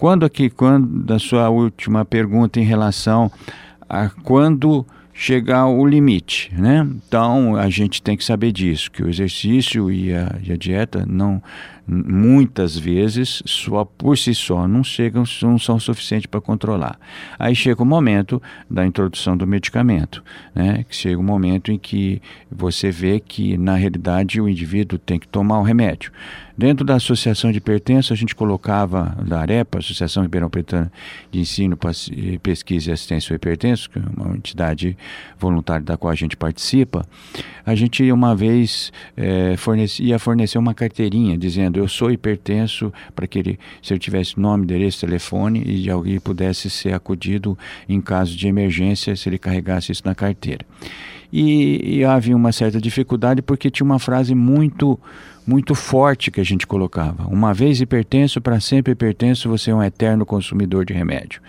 Quando 0.00 0.24
aqui, 0.24 0.48
quando 0.48 1.04
da 1.04 1.18
sua 1.18 1.50
última 1.50 2.06
pergunta 2.06 2.58
em 2.58 2.64
relação 2.64 3.30
a 3.86 4.08
quando 4.08 4.86
chegar 5.12 5.66
o 5.66 5.86
limite, 5.86 6.50
né? 6.56 6.88
Então 7.06 7.54
a 7.54 7.68
gente 7.68 8.00
tem 8.00 8.16
que 8.16 8.24
saber 8.24 8.50
disso, 8.50 8.90
que 8.90 9.02
o 9.02 9.10
exercício 9.10 9.92
e 9.92 10.14
a, 10.14 10.34
e 10.42 10.50
a 10.50 10.56
dieta 10.56 11.04
não 11.06 11.42
muitas 11.92 12.78
vezes 12.78 13.42
só 13.44 13.84
por 13.84 14.16
si 14.16 14.32
só 14.32 14.68
não 14.68 14.84
chegam 14.84 15.24
não 15.42 15.58
são 15.58 15.80
suficientes 15.80 16.26
para 16.26 16.40
controlar. 16.40 16.96
Aí 17.36 17.54
chega 17.54 17.82
o 17.82 17.86
momento 17.86 18.40
da 18.70 18.86
introdução 18.86 19.36
do 19.36 19.44
medicamento, 19.44 20.22
né? 20.54 20.84
Que 20.88 20.94
chega 20.94 21.18
o 21.18 21.22
momento 21.22 21.72
em 21.72 21.78
que 21.78 22.22
você 22.50 22.92
vê 22.92 23.18
que 23.18 23.58
na 23.58 23.74
realidade 23.74 24.40
o 24.40 24.48
indivíduo 24.48 24.98
tem 24.98 25.18
que 25.18 25.26
tomar 25.26 25.58
o 25.58 25.62
remédio. 25.64 26.12
Dentro 26.60 26.84
da 26.84 26.96
Associação 26.96 27.50
de 27.50 27.56
Hipertenso, 27.56 28.12
a 28.12 28.16
gente 28.16 28.34
colocava, 28.34 29.16
da 29.26 29.40
AREPA, 29.40 29.78
Associação 29.78 30.22
Ribeirão 30.22 30.50
Pretana 30.50 30.92
de 31.30 31.40
Ensino, 31.40 31.74
Pesquisa 32.42 32.90
e 32.90 32.92
Assistência 32.92 33.32
ao 33.32 33.36
Hipertenso, 33.36 33.88
que 33.88 33.98
é 33.98 34.02
uma 34.14 34.36
entidade 34.36 34.94
voluntária 35.38 35.82
da 35.82 35.96
qual 35.96 36.10
a 36.10 36.14
gente 36.14 36.36
participa, 36.36 37.06
a 37.64 37.74
gente 37.74 38.12
uma 38.12 38.36
vez 38.36 38.92
é, 39.16 39.56
fornece, 39.56 40.02
ia 40.02 40.18
fornecer 40.18 40.58
uma 40.58 40.74
carteirinha 40.74 41.38
dizendo 41.38 41.79
eu 41.80 41.88
sou 41.88 42.10
hipertenso, 42.10 42.92
para 43.14 43.26
que 43.26 43.38
ele, 43.38 43.58
se 43.82 43.92
ele 43.92 44.00
tivesse 44.00 44.38
nome, 44.38 44.64
endereço, 44.64 45.00
telefone 45.00 45.62
e 45.64 45.90
alguém 45.90 46.20
pudesse 46.20 46.70
ser 46.70 46.94
acudido 46.94 47.58
em 47.88 48.00
caso 48.00 48.36
de 48.36 48.46
emergência, 48.46 49.16
se 49.16 49.28
ele 49.28 49.38
carregasse 49.38 49.92
isso 49.92 50.02
na 50.04 50.14
carteira. 50.14 50.64
E, 51.32 51.98
e 51.98 52.04
havia 52.04 52.36
uma 52.36 52.52
certa 52.52 52.80
dificuldade 52.80 53.40
porque 53.40 53.70
tinha 53.70 53.84
uma 53.84 53.98
frase 53.98 54.34
muito 54.34 54.98
muito 55.50 55.74
forte 55.74 56.30
que 56.30 56.40
a 56.40 56.44
gente 56.44 56.64
colocava. 56.64 57.26
Uma 57.26 57.52
vez 57.52 57.80
hipertenso, 57.80 58.40
para 58.40 58.60
sempre 58.60 58.92
hipertenso, 58.92 59.48
você 59.48 59.72
é 59.72 59.74
um 59.74 59.82
eterno 59.82 60.24
consumidor 60.24 60.84
de 60.84 60.92
remédio. 60.92 61.42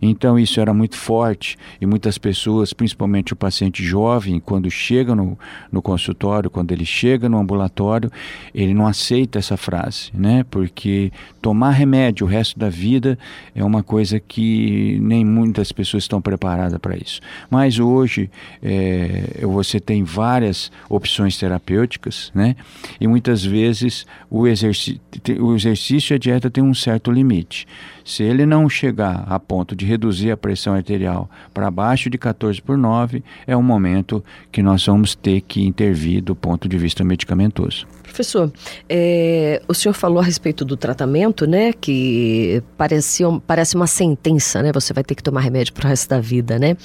Então 0.00 0.38
isso 0.38 0.60
era 0.60 0.72
muito 0.72 0.96
forte 0.96 1.58
e 1.80 1.84
muitas 1.84 2.18
pessoas, 2.18 2.72
principalmente 2.72 3.32
o 3.32 3.36
paciente 3.36 3.82
jovem, 3.82 4.38
quando 4.38 4.70
chega 4.70 5.12
no, 5.12 5.36
no 5.72 5.82
consultório, 5.82 6.48
quando 6.48 6.70
ele 6.70 6.84
chega 6.84 7.28
no 7.28 7.36
ambulatório, 7.36 8.12
ele 8.54 8.72
não 8.72 8.86
aceita 8.86 9.40
essa 9.40 9.56
frase, 9.56 10.10
né? 10.14 10.44
Porque 10.48 11.10
tomar 11.42 11.72
remédio 11.72 12.28
o 12.28 12.30
resto 12.30 12.56
da 12.56 12.68
vida 12.68 13.18
é 13.56 13.64
uma 13.64 13.82
coisa 13.82 14.20
que 14.20 15.00
nem 15.02 15.24
muitas 15.24 15.72
pessoas 15.72 16.04
estão 16.04 16.22
preparadas 16.22 16.78
para 16.78 16.96
isso. 16.96 17.20
Mas 17.50 17.80
hoje 17.80 18.30
é, 18.62 19.40
você 19.42 19.80
tem 19.80 20.04
várias 20.04 20.70
opções 20.88 21.36
terapêuticas, 21.36 22.30
né? 22.32 22.54
E 23.00 23.08
muitas 23.08 23.47
vezes 23.48 24.06
o 24.30 24.46
exercício, 24.46 25.00
o 25.40 25.54
exercício 25.54 26.12
e 26.12 26.16
a 26.16 26.18
dieta 26.18 26.50
tem 26.50 26.62
um 26.62 26.74
certo 26.74 27.10
limite. 27.10 27.66
Se 28.04 28.22
ele 28.22 28.46
não 28.46 28.68
chegar 28.68 29.24
a 29.28 29.38
ponto 29.38 29.74
de 29.74 29.84
reduzir 29.84 30.30
a 30.30 30.36
pressão 30.36 30.74
arterial 30.74 31.28
para 31.52 31.70
baixo 31.70 32.08
de 32.08 32.16
14 32.16 32.62
por 32.62 32.78
9, 32.78 33.22
é 33.46 33.56
um 33.56 33.62
momento 33.62 34.24
que 34.52 34.62
nós 34.62 34.84
vamos 34.84 35.14
ter 35.14 35.40
que 35.40 35.66
intervir 35.66 36.22
do 36.22 36.34
ponto 36.34 36.68
de 36.68 36.78
vista 36.78 37.02
medicamentoso. 37.02 37.86
Professor, 38.02 38.52
é, 38.88 39.62
o 39.68 39.74
senhor 39.74 39.94
falou 39.94 40.20
a 40.20 40.24
respeito 40.24 40.64
do 40.64 40.76
tratamento, 40.76 41.46
né? 41.46 41.72
Que 41.72 42.62
parecia, 42.76 43.26
parece 43.46 43.76
uma 43.76 43.86
sentença, 43.86 44.62
né? 44.62 44.72
Você 44.72 44.92
vai 44.92 45.04
ter 45.04 45.14
que 45.14 45.22
tomar 45.22 45.40
remédio 45.40 45.72
para 45.72 45.86
o 45.86 45.88
resto 45.88 46.08
da 46.08 46.20
vida, 46.20 46.58
né? 46.58 46.76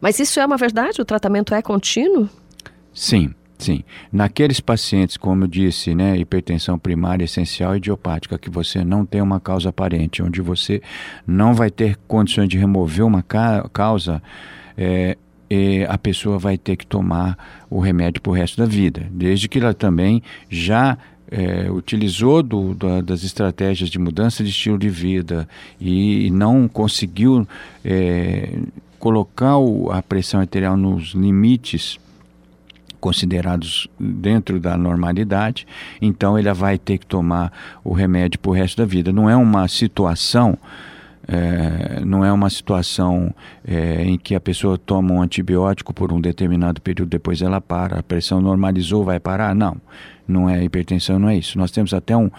Mas 0.00 0.18
isso 0.18 0.40
é 0.40 0.46
uma 0.46 0.56
verdade? 0.56 1.00
O 1.00 1.04
tratamento 1.04 1.54
é 1.54 1.60
contínuo? 1.60 2.28
Sim. 2.92 3.34
Sim, 3.60 3.84
naqueles 4.10 4.58
pacientes, 4.58 5.18
como 5.18 5.44
eu 5.44 5.48
disse, 5.48 5.94
né, 5.94 6.16
hipertensão 6.16 6.78
primária 6.78 7.24
essencial 7.24 7.76
idiopática, 7.76 8.38
que 8.38 8.48
você 8.48 8.82
não 8.82 9.04
tem 9.04 9.20
uma 9.20 9.38
causa 9.38 9.68
aparente, 9.68 10.22
onde 10.22 10.40
você 10.40 10.80
não 11.26 11.52
vai 11.52 11.70
ter 11.70 11.98
condições 12.08 12.48
de 12.48 12.56
remover 12.56 13.04
uma 13.04 13.22
ca 13.22 13.68
causa, 13.70 14.22
é, 14.78 15.14
a 15.90 15.98
pessoa 15.98 16.38
vai 16.38 16.56
ter 16.56 16.74
que 16.74 16.86
tomar 16.86 17.36
o 17.68 17.80
remédio 17.80 18.22
para 18.22 18.30
o 18.30 18.34
resto 18.34 18.56
da 18.56 18.64
vida, 18.64 19.06
desde 19.10 19.46
que 19.46 19.58
ela 19.58 19.74
também 19.74 20.22
já 20.48 20.96
é, 21.30 21.70
utilizou 21.70 22.42
do, 22.42 22.74
do, 22.74 23.02
das 23.02 23.22
estratégias 23.24 23.90
de 23.90 23.98
mudança 23.98 24.42
de 24.42 24.48
estilo 24.48 24.78
de 24.78 24.88
vida 24.88 25.46
e, 25.78 26.28
e 26.28 26.30
não 26.30 26.66
conseguiu 26.66 27.46
é, 27.84 28.58
colocar 28.98 29.58
o, 29.58 29.90
a 29.92 30.02
pressão 30.02 30.40
arterial 30.40 30.78
nos 30.78 31.10
limites 31.10 32.00
considerados 33.00 33.88
dentro 33.98 34.60
da 34.60 34.76
normalidade, 34.76 35.66
então 36.00 36.38
ele 36.38 36.52
vai 36.52 36.78
ter 36.78 36.98
que 36.98 37.06
tomar 37.06 37.52
o 37.82 37.92
remédio 37.92 38.38
para 38.38 38.50
o 38.50 38.54
resto 38.54 38.76
da 38.76 38.84
vida. 38.84 39.12
Não 39.12 39.28
é 39.28 39.36
uma 39.36 39.66
situação. 39.68 40.58
É, 41.32 42.04
não 42.04 42.24
é 42.24 42.32
uma 42.32 42.50
situação 42.50 43.32
é, 43.64 44.02
em 44.02 44.18
que 44.18 44.34
a 44.34 44.40
pessoa 44.40 44.76
toma 44.76 45.12
um 45.12 45.22
antibiótico 45.22 45.94
por 45.94 46.12
um 46.12 46.20
determinado 46.20 46.80
período, 46.80 47.08
depois 47.08 47.40
ela 47.40 47.60
para, 47.60 48.00
a 48.00 48.02
pressão 48.02 48.40
normalizou, 48.40 49.04
vai 49.04 49.20
parar. 49.20 49.54
Não, 49.54 49.76
não 50.26 50.48
é 50.48 50.64
hipertensão, 50.64 51.20
não 51.20 51.28
é 51.28 51.36
isso. 51.36 51.56
Nós 51.56 51.70
temos 51.70 51.94
até 51.94 52.16
um, 52.16 52.30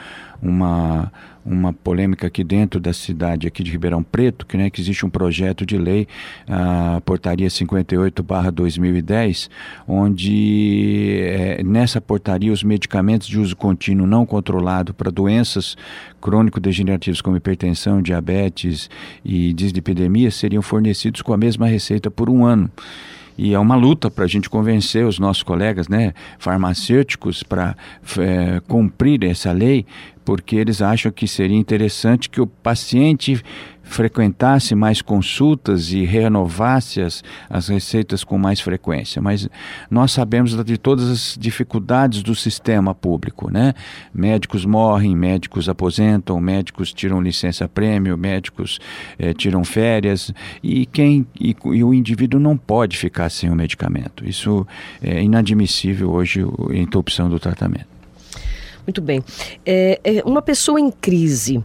uma, 0.42 1.12
uma 1.46 1.74
polêmica 1.74 2.28
aqui 2.28 2.44
dentro 2.44 2.80
da 2.80 2.94
cidade 2.94 3.48
aqui 3.48 3.64
de 3.64 3.72
Ribeirão 3.72 4.04
Preto, 4.04 4.46
que, 4.46 4.58
né, 4.58 4.70
que 4.70 4.80
existe 4.80 5.06
um 5.06 5.10
projeto 5.10 5.66
de 5.66 5.78
lei, 5.78 6.08
a 6.48 7.02
portaria 7.06 7.50
58/2010, 7.50 9.50
onde 9.88 11.20
é, 11.22 11.64
nessa 11.64 12.00
portaria 12.00 12.52
os 12.52 12.64
medicamentos 12.64 13.28
de 13.28 13.40
uso 13.40 13.56
contínuo 13.56 14.06
não 14.06 14.26
controlado 14.26 14.94
para 14.94 15.10
doenças 15.10 15.76
crônico-degenerativas 16.20 17.22
como 17.22 17.38
hipertensão, 17.38 18.02
diabetes 18.02 18.90
e 19.26 19.54
dislipidemia 19.54 20.32
seriam 20.32 20.62
fornecidos 20.62 21.22
com 21.22 21.34
a 21.34 21.38
mesma 21.38 21.68
receita 21.68 22.12
por 22.12 22.30
um 22.30 22.46
ano. 22.46 22.70
E 23.38 23.54
é 23.54 23.60
uma 23.60 23.76
luta 23.76 24.12
para 24.12 24.26
a 24.26 24.28
gente 24.28 24.50
convencer 24.50 25.06
os 25.06 25.18
nossos 25.18 25.42
colegas 25.42 25.88
né, 25.88 26.14
farmacêuticos 26.38 27.44
para 27.44 27.76
é, 28.20 28.60
cumprir 28.68 29.24
essa 29.24 29.52
lei, 29.52 29.86
porque 30.32 30.56
eles 30.56 30.82
acham 30.82 31.12
que 31.12 31.28
seria 31.28 31.58
interessante 31.58 32.30
que 32.30 32.40
o 32.40 32.48
paciente 32.48 33.44
frequentasse 33.84 34.74
mais 34.74 35.02
consultas 35.02 35.92
e 35.92 36.06
renovasse 36.06 37.02
as, 37.02 37.22
as 37.50 37.68
receitas 37.68 38.24
com 38.24 38.38
mais 38.38 38.62
frequência. 38.62 39.22
Mas 39.22 39.50
nós 39.90 40.14
sabemos 40.14 40.56
de 40.64 40.78
todas 40.78 41.10
as 41.10 41.38
dificuldades 41.38 42.24
do 42.24 42.34
sistema 42.34 42.96
público, 42.96 43.52
né? 43.52 43.74
Médicos 44.14 44.64
morrem, 44.64 45.18
médicos 45.18 45.68
aposentam, 45.68 46.40
médicos 46.40 46.94
tiram 46.94 47.22
licença 47.22 47.68
prêmio, 47.68 48.18
médicos 48.18 48.80
eh, 49.20 49.34
tiram 49.34 49.66
férias 49.66 50.32
e 50.64 50.86
quem 50.86 51.28
e, 51.38 51.54
e, 51.74 51.84
o 51.84 51.94
indivíduo 51.94 52.40
não 52.40 52.56
pode 52.56 52.98
ficar 52.98 53.30
sem 53.30 53.50
o 53.50 53.56
medicamento. 53.56 54.26
Isso 54.26 54.66
é 55.02 55.22
inadmissível 55.22 56.10
hoje 56.10 56.40
a 56.70 56.78
interrupção 56.78 57.30
do 57.30 57.38
tratamento. 57.38 57.91
Muito 58.86 59.02
bem. 59.02 59.24
É, 59.66 60.00
é 60.04 60.24
uma 60.24 60.42
pessoa 60.42 60.80
em 60.80 60.92
crise, 60.92 61.64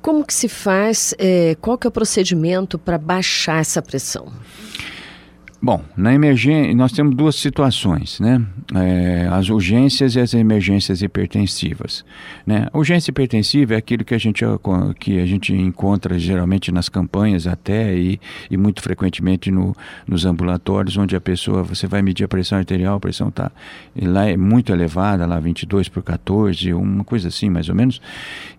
como 0.00 0.24
que 0.24 0.32
se 0.32 0.48
faz, 0.48 1.14
é, 1.18 1.56
qual 1.60 1.76
que 1.76 1.86
é 1.86 1.88
o 1.88 1.92
procedimento 1.92 2.78
para 2.78 2.96
baixar 2.96 3.60
essa 3.60 3.82
pressão? 3.82 4.32
Bom, 5.60 5.82
na 5.96 6.14
emergência 6.14 6.72
nós 6.72 6.92
temos 6.92 7.16
duas 7.16 7.34
situações, 7.34 8.20
né? 8.20 8.40
É, 8.76 9.26
as 9.28 9.48
urgências 9.48 10.14
e 10.14 10.20
as 10.20 10.32
emergências 10.32 11.02
hipertensivas. 11.02 12.04
Né? 12.46 12.68
Urgência 12.72 13.10
hipertensiva 13.10 13.74
é 13.74 13.76
aquilo 13.76 14.04
que 14.04 14.14
a 14.14 14.18
gente, 14.18 14.44
que 15.00 15.18
a 15.18 15.26
gente 15.26 15.52
encontra 15.52 16.16
geralmente 16.16 16.70
nas 16.70 16.88
campanhas 16.88 17.48
até 17.48 17.96
e, 17.96 18.20
e 18.48 18.56
muito 18.56 18.80
frequentemente 18.80 19.50
no, 19.50 19.74
nos 20.06 20.24
ambulatórios, 20.24 20.96
onde 20.96 21.16
a 21.16 21.20
pessoa, 21.20 21.64
você 21.64 21.88
vai 21.88 22.02
medir 22.02 22.22
a 22.22 22.28
pressão 22.28 22.58
arterial, 22.58 22.96
a 22.96 23.00
pressão 23.00 23.28
está 23.28 23.50
lá 24.00 24.26
é 24.26 24.36
muito 24.36 24.70
elevada, 24.70 25.26
lá 25.26 25.40
22 25.40 25.88
por 25.88 26.04
14, 26.04 26.72
uma 26.72 27.02
coisa 27.02 27.28
assim 27.28 27.50
mais 27.50 27.68
ou 27.68 27.74
menos, 27.74 28.00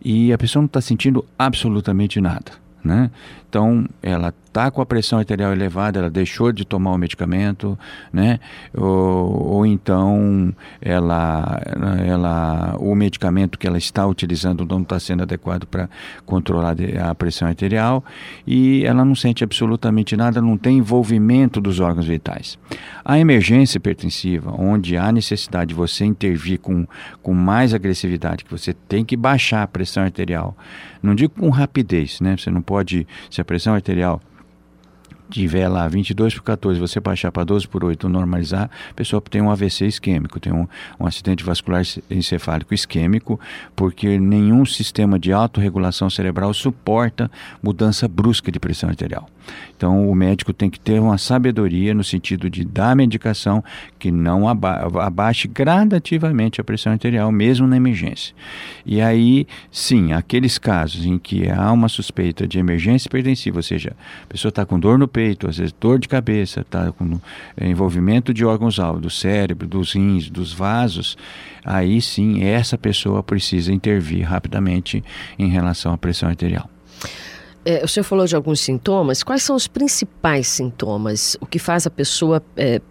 e 0.03 0.33
a 0.33 0.37
pessoa 0.37 0.61
não 0.61 0.67
está 0.67 0.81
sentindo 0.81 1.23
absolutamente 1.37 2.19
nada. 2.19 2.51
Né? 2.83 3.11
Então, 3.49 3.85
ela 4.01 4.33
está 4.49 4.69
com 4.69 4.81
a 4.81 4.85
pressão 4.85 5.19
arterial 5.19 5.53
elevada, 5.53 5.99
ela 5.99 6.09
deixou 6.09 6.51
de 6.51 6.65
tomar 6.65 6.91
o 6.91 6.97
medicamento, 6.97 7.77
né? 8.11 8.39
Ou, 8.75 9.53
ou, 9.53 9.65
então 9.65 10.53
ela, 10.81 11.61
ela, 12.05 12.75
o 12.79 12.93
medicamento 12.95 13.57
que 13.57 13.67
ela 13.67 13.77
está 13.77 14.05
utilizando 14.05 14.65
não 14.65 14.81
está 14.81 14.99
sendo 14.99 15.23
adequado 15.23 15.65
para 15.65 15.87
controlar 16.25 16.75
a 17.07 17.15
pressão 17.15 17.47
arterial 17.47 18.03
e 18.45 18.83
ela 18.85 19.05
não 19.05 19.15
sente 19.15 19.43
absolutamente 19.43 20.17
nada, 20.17 20.41
não 20.41 20.57
tem 20.57 20.79
envolvimento 20.79 21.61
dos 21.61 21.79
órgãos 21.79 22.07
vitais. 22.07 22.57
A 23.05 23.19
emergência 23.19 23.77
hipertensiva, 23.77 24.53
onde 24.57 24.97
há 24.97 25.11
necessidade 25.11 25.69
de 25.69 25.75
você 25.75 26.03
intervir 26.05 26.59
com, 26.59 26.85
com 27.21 27.33
mais 27.33 27.73
agressividade, 27.73 28.43
que 28.43 28.51
você 28.51 28.73
tem 28.73 29.05
que 29.05 29.15
baixar 29.15 29.63
a 29.63 29.67
pressão 29.67 30.03
arterial, 30.03 30.57
não 31.01 31.13
digo 31.13 31.33
com 31.39 31.49
rapidez, 31.49 32.19
né? 32.19 32.35
Você 32.35 32.49
não 32.49 32.61
pode, 32.61 33.07
se 33.29 33.39
a 33.39 33.45
pressão 33.45 33.73
arterial 33.73 34.21
tiver 35.29 35.67
lá 35.67 35.87
22 35.87 36.33
por 36.35 36.43
14, 36.43 36.79
você 36.79 36.99
baixar 36.99 37.31
para 37.31 37.43
12 37.43 37.67
por 37.67 37.83
8, 37.83 38.09
normalizar, 38.09 38.69
a 38.89 38.93
pessoa 38.93 39.21
tem 39.21 39.41
um 39.41 39.51
AVC 39.51 39.85
isquêmico, 39.85 40.39
tem 40.39 40.51
um, 40.51 40.67
um 40.99 41.05
acidente 41.05 41.43
vascular 41.43 41.83
encefálico 42.09 42.73
isquêmico, 42.73 43.39
porque 43.75 44.19
nenhum 44.19 44.65
sistema 44.65 45.19
de 45.19 45.31
autorregulação 45.31 46.09
cerebral 46.09 46.53
suporta 46.53 47.29
mudança 47.61 48.07
brusca 48.07 48.51
de 48.51 48.59
pressão 48.59 48.89
arterial. 48.89 49.29
Então, 49.75 50.09
o 50.09 50.13
médico 50.13 50.53
tem 50.53 50.69
que 50.69 50.79
ter 50.79 50.99
uma 50.99 51.17
sabedoria 51.17 51.93
no 51.93 52.03
sentido 52.03 52.49
de 52.49 52.65
dar 52.65 52.95
medicação 52.95 53.63
que 53.97 54.11
não 54.11 54.47
aba 54.47 54.89
abaixe 55.01 55.47
gradativamente 55.47 56.59
a 56.59 56.63
pressão 56.63 56.91
arterial, 56.91 57.31
mesmo 57.31 57.65
na 57.65 57.77
emergência. 57.77 58.35
E 58.85 59.01
aí, 59.01 59.47
sim, 59.71 60.13
aqueles 60.13 60.57
casos 60.57 61.05
em 61.05 61.17
que 61.17 61.49
há 61.49 61.71
uma 61.71 61.87
suspeita 61.87 62.47
de 62.47 62.59
emergência 62.59 63.07
hipertensiva, 63.07 63.57
ou 63.57 63.63
seja, 63.63 63.95
a 64.23 64.27
pessoa 64.27 64.49
está 64.49 64.65
com 64.65 64.79
dor 64.79 64.97
no 64.97 65.07
peito, 65.07 65.18
às 65.47 65.57
vezes 65.57 65.73
dor 65.79 65.99
de 65.99 66.07
cabeça, 66.07 66.61
está 66.61 66.91
com 66.91 67.19
é, 67.57 67.67
envolvimento 67.67 68.33
de 68.33 68.45
órgãos-alvo, 68.45 68.99
do 68.99 69.09
cérebro, 69.09 69.67
dos 69.67 69.93
rins, 69.93 70.29
dos 70.29 70.53
vasos, 70.53 71.17
aí 71.63 72.01
sim, 72.01 72.43
essa 72.43 72.77
pessoa 72.77 73.21
precisa 73.21 73.71
intervir 73.71 74.27
rapidamente 74.27 75.03
em 75.37 75.49
relação 75.49 75.93
à 75.93 75.97
pressão 75.97 76.29
arterial. 76.29 76.69
É, 77.65 77.83
o 77.83 77.87
senhor 77.87 78.03
falou 78.03 78.25
de 78.25 78.35
alguns 78.35 78.61
sintomas. 78.61 79.21
Quais 79.21 79.43
são 79.43 79.55
os 79.55 79.67
principais 79.67 80.47
sintomas? 80.47 81.37
O 81.41 81.45
que 81.45 81.59
faz 81.59 81.85
a 81.85 81.89
pessoa 81.89 82.41
é, 82.55 82.81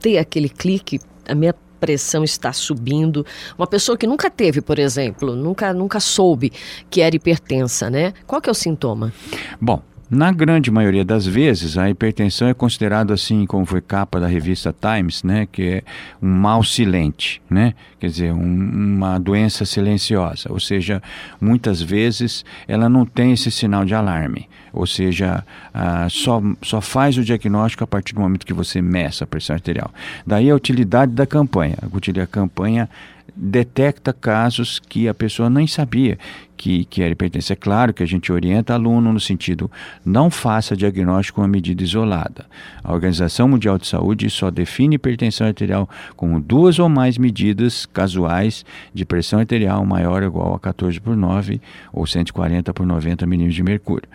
ter 0.00 0.18
aquele 0.18 0.48
clique? 0.48 1.00
A 1.28 1.34
minha 1.34 1.54
pressão 1.80 2.24
está 2.24 2.52
subindo. 2.52 3.26
Uma 3.58 3.66
pessoa 3.66 3.98
que 3.98 4.06
nunca 4.06 4.30
teve, 4.30 4.60
por 4.60 4.78
exemplo, 4.78 5.34
nunca, 5.34 5.72
nunca 5.72 6.00
soube 6.00 6.52
que 6.88 7.00
era 7.00 7.14
hipertensa, 7.14 7.90
né? 7.90 8.12
Qual 8.26 8.40
que 8.40 8.48
é 8.48 8.52
o 8.52 8.54
sintoma? 8.54 9.12
Bom, 9.60 9.82
na 10.08 10.30
grande 10.30 10.70
maioria 10.70 11.04
das 11.04 11.26
vezes, 11.26 11.76
a 11.76 11.90
hipertensão 11.90 12.46
é 12.46 12.54
considerada 12.54 13.12
assim, 13.12 13.44
como 13.44 13.66
foi 13.66 13.80
capa 13.80 14.20
da 14.20 14.26
revista 14.26 14.72
Times, 14.72 15.24
né, 15.24 15.48
que 15.50 15.62
é 15.62 15.82
um 16.22 16.28
mal 16.28 16.62
silente, 16.62 17.42
né, 17.50 17.74
quer 17.98 18.06
dizer, 18.08 18.32
um, 18.32 18.96
uma 18.96 19.18
doença 19.18 19.64
silenciosa, 19.64 20.52
ou 20.52 20.60
seja, 20.60 21.02
muitas 21.40 21.82
vezes 21.82 22.44
ela 22.68 22.88
não 22.88 23.04
tem 23.04 23.32
esse 23.32 23.50
sinal 23.50 23.84
de 23.84 23.94
alarme, 23.94 24.48
ou 24.72 24.86
seja, 24.86 25.44
ah, 25.74 26.06
só, 26.08 26.40
só 26.62 26.80
faz 26.80 27.18
o 27.18 27.24
diagnóstico 27.24 27.82
a 27.82 27.86
partir 27.86 28.14
do 28.14 28.20
momento 28.20 28.46
que 28.46 28.52
você 28.52 28.80
meça 28.80 29.24
a 29.24 29.26
pressão 29.26 29.54
arterial. 29.54 29.90
Daí 30.26 30.50
a 30.50 30.54
utilidade 30.54 31.12
da 31.12 31.26
campanha, 31.26 31.76
a 31.82 32.26
campanha 32.26 32.88
detecta 33.34 34.12
casos 34.12 34.78
que 34.78 35.08
a 35.08 35.14
pessoa 35.14 35.50
nem 35.50 35.66
sabia 35.66 36.18
que, 36.56 36.84
que 36.84 37.02
era 37.02 37.12
hipertensão. 37.12 37.54
É 37.54 37.56
claro 37.56 37.92
que 37.92 38.02
a 38.02 38.06
gente 38.06 38.32
orienta 38.32 38.74
aluno 38.74 39.12
no 39.12 39.20
sentido 39.20 39.70
não 40.04 40.30
faça 40.30 40.76
diagnóstico 40.76 41.40
uma 41.40 41.48
medida 41.48 41.82
isolada. 41.82 42.46
A 42.82 42.92
Organização 42.92 43.48
Mundial 43.48 43.78
de 43.78 43.86
Saúde 43.86 44.30
só 44.30 44.50
define 44.50 44.96
hipertensão 44.96 45.46
arterial 45.46 45.88
como 46.16 46.40
duas 46.40 46.78
ou 46.78 46.88
mais 46.88 47.18
medidas 47.18 47.86
casuais 47.86 48.64
de 48.92 49.04
pressão 49.04 49.38
arterial 49.38 49.84
maior 49.84 50.22
ou 50.22 50.28
igual 50.28 50.54
a 50.54 50.58
14 50.58 51.00
por 51.00 51.16
9 51.16 51.60
ou 51.92 52.06
140 52.06 52.72
por 52.72 52.86
90 52.86 53.26
milímetros 53.26 53.54
de 53.54 53.62
mercúrio, 53.62 54.08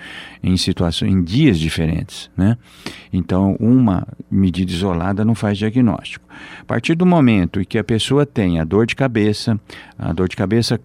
em 0.44 0.58
situações, 0.58 1.12
em 1.12 1.24
dias 1.24 1.60
diferentes. 1.60 2.30
Né? 2.36 2.58
Então, 3.14 3.56
uma 3.60 4.08
medida 4.30 4.72
isolada 4.72 5.24
não 5.26 5.36
faz 5.36 5.58
diagnóstico. 5.58 6.26
A 6.62 6.66
partir 6.66 6.96
do 6.96 7.06
momento 7.06 7.60
em 7.60 7.66
que 7.66 7.78
a 7.78 7.84
pessoa 7.84 8.26
tem 8.26 8.60
a 8.60 8.64
dor 8.64 8.86
de 8.86 8.96
cabeça, 8.96 9.60
a 9.98 10.14
dor 10.14 10.28
de 10.28 10.36
cabeça 10.36 10.80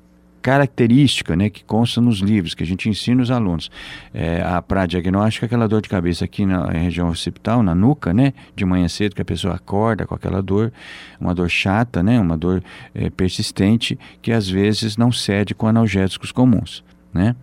característica 0.46 1.35
né, 1.35 1.50
que 1.50 1.64
consta 1.64 2.00
nos 2.00 2.20
livros 2.20 2.54
que 2.54 2.62
a 2.62 2.66
gente 2.66 2.88
ensina 2.88 3.20
os 3.20 3.32
alunos. 3.32 3.68
É, 4.14 4.40
para 4.68 4.87
diagnóstico, 4.87 5.44
aquela 5.44 5.66
dor 5.66 5.82
de 5.82 5.88
cabeça 5.88 6.24
aqui 6.24 6.46
na 6.46 6.70
região 6.70 7.09
occipital, 7.09 7.64
na 7.64 7.74
nuca, 7.74 8.14
né, 8.14 8.32
de 8.54 8.64
manhã 8.64 8.87
cedo, 8.87 9.16
que 9.16 9.22
a 9.22 9.24
pessoa 9.24 9.56
acorda 9.56 10.06
com 10.06 10.14
aquela 10.14 10.40
dor, 10.40 10.72
uma 11.20 11.35
dor 11.35 11.50
chata, 11.50 12.00
né, 12.00 12.20
uma 12.20 12.38
dor 12.38 12.62
é, 12.94 13.11
persistente, 13.11 13.98
que 14.22 14.30
às 14.30 14.48
vezes 14.48 14.96
não 14.96 15.11
cede 15.11 15.52
com 15.52 15.66
analgésicos 15.66 16.30
comuns. 16.30 16.85
Né? 17.16 17.35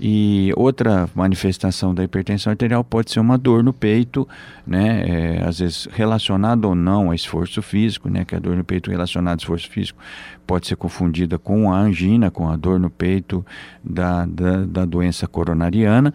E 0.00 0.52
outra 0.56 1.08
manifestação 1.14 1.94
da 1.94 2.04
hipertensão 2.04 2.50
arterial 2.50 2.84
pode 2.84 3.10
ser 3.10 3.18
uma 3.18 3.36
dor 3.36 3.64
no 3.64 3.72
peito, 3.72 4.28
né? 4.66 5.04
É, 5.08 5.42
às 5.42 5.58
vezes 5.58 5.88
relacionada 5.90 6.68
ou 6.68 6.74
não 6.74 7.10
a 7.10 7.14
esforço 7.14 7.60
físico, 7.62 8.08
né? 8.08 8.24
Que 8.24 8.36
a 8.36 8.38
dor 8.38 8.56
no 8.56 8.62
peito 8.62 8.90
relacionada 8.90 9.36
a 9.36 9.42
esforço 9.42 9.68
físico 9.68 9.98
pode 10.46 10.66
ser 10.66 10.76
confundida 10.76 11.38
com 11.38 11.72
a 11.72 11.78
angina, 11.78 12.30
com 12.30 12.48
a 12.48 12.56
dor 12.56 12.78
no 12.78 12.90
peito 12.90 13.44
da, 13.82 14.26
da, 14.26 14.64
da 14.64 14.84
doença 14.84 15.26
coronariana. 15.26 16.12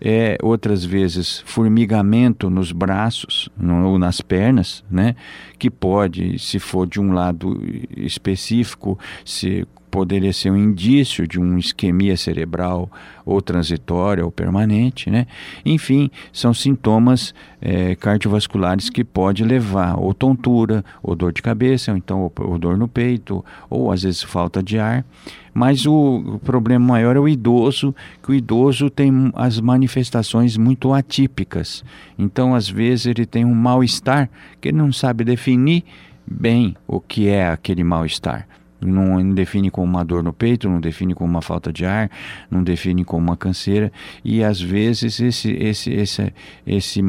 É, 0.00 0.38
outras 0.42 0.82
vezes 0.82 1.42
formigamento 1.44 2.48
nos 2.48 2.72
braços 2.72 3.50
ou 3.84 3.98
nas 3.98 4.22
pernas, 4.22 4.82
né? 4.90 5.14
Que 5.58 5.70
pode, 5.70 6.38
se 6.38 6.58
for 6.58 6.86
de 6.86 6.98
um 6.98 7.12
lado 7.12 7.62
específico, 7.96 8.98
se 9.26 9.68
poderia 9.90 10.32
ser 10.32 10.50
um 10.50 10.56
indício 10.56 11.26
de 11.26 11.38
uma 11.38 11.58
isquemia 11.58 12.16
cerebral 12.16 12.90
ou 13.26 13.42
transitória 13.42 14.24
ou 14.24 14.30
permanente, 14.30 15.10
né? 15.10 15.26
Enfim, 15.64 16.10
são 16.32 16.54
sintomas 16.54 17.34
é, 17.60 17.94
cardiovasculares 17.96 18.88
que 18.88 19.04
pode 19.04 19.44
levar 19.44 19.98
ou 19.98 20.14
tontura, 20.14 20.84
ou 21.02 21.14
dor 21.14 21.32
de 21.32 21.42
cabeça, 21.42 21.90
ou 21.90 21.96
então 21.96 22.30
ou, 22.38 22.58
dor 22.58 22.76
no 22.76 22.88
peito, 22.88 23.44
ou 23.68 23.90
às 23.92 24.02
vezes 24.02 24.22
falta 24.22 24.62
de 24.62 24.78
ar. 24.78 25.04
Mas 25.52 25.84
o, 25.84 25.92
o, 26.34 26.38
problema 26.38 26.86
maior 26.86 27.16
é 27.16 27.20
o 27.20 27.28
idoso, 27.28 27.94
que 28.22 28.30
o 28.30 28.34
idoso 28.34 28.88
tem 28.88 29.10
as 29.34 29.60
manifestações 29.60 30.56
muito 30.56 30.92
atípicas. 30.92 31.84
Então, 32.16 32.54
às 32.54 32.68
vezes, 32.68 33.06
ele 33.06 33.26
tem 33.26 33.44
um 33.44 33.54
mal-estar 33.54 34.30
que 34.60 34.68
ele 34.68 34.78
não 34.78 34.92
sabe 34.92 35.24
definir 35.24 35.84
bem 36.24 36.76
o 36.86 37.00
que 37.00 37.28
é 37.28 37.48
aquele 37.48 37.82
mal-estar 37.82 38.46
não 38.80 39.32
define 39.34 39.70
como 39.70 39.86
uma 39.86 40.04
dor 40.04 40.22
no 40.22 40.32
peito, 40.32 40.68
não 40.68 40.80
define 40.80 41.14
como 41.14 41.30
uma 41.30 41.42
falta 41.42 41.72
de 41.72 41.84
ar, 41.84 42.10
não 42.50 42.62
define 42.62 43.04
como 43.04 43.26
uma 43.26 43.36
canseira 43.36 43.92
e 44.24 44.42
às 44.42 44.60
vezes 44.60 45.20
esse 45.20 45.50
esse 45.52 45.92
esse 45.92 46.32
esse 46.66 47.02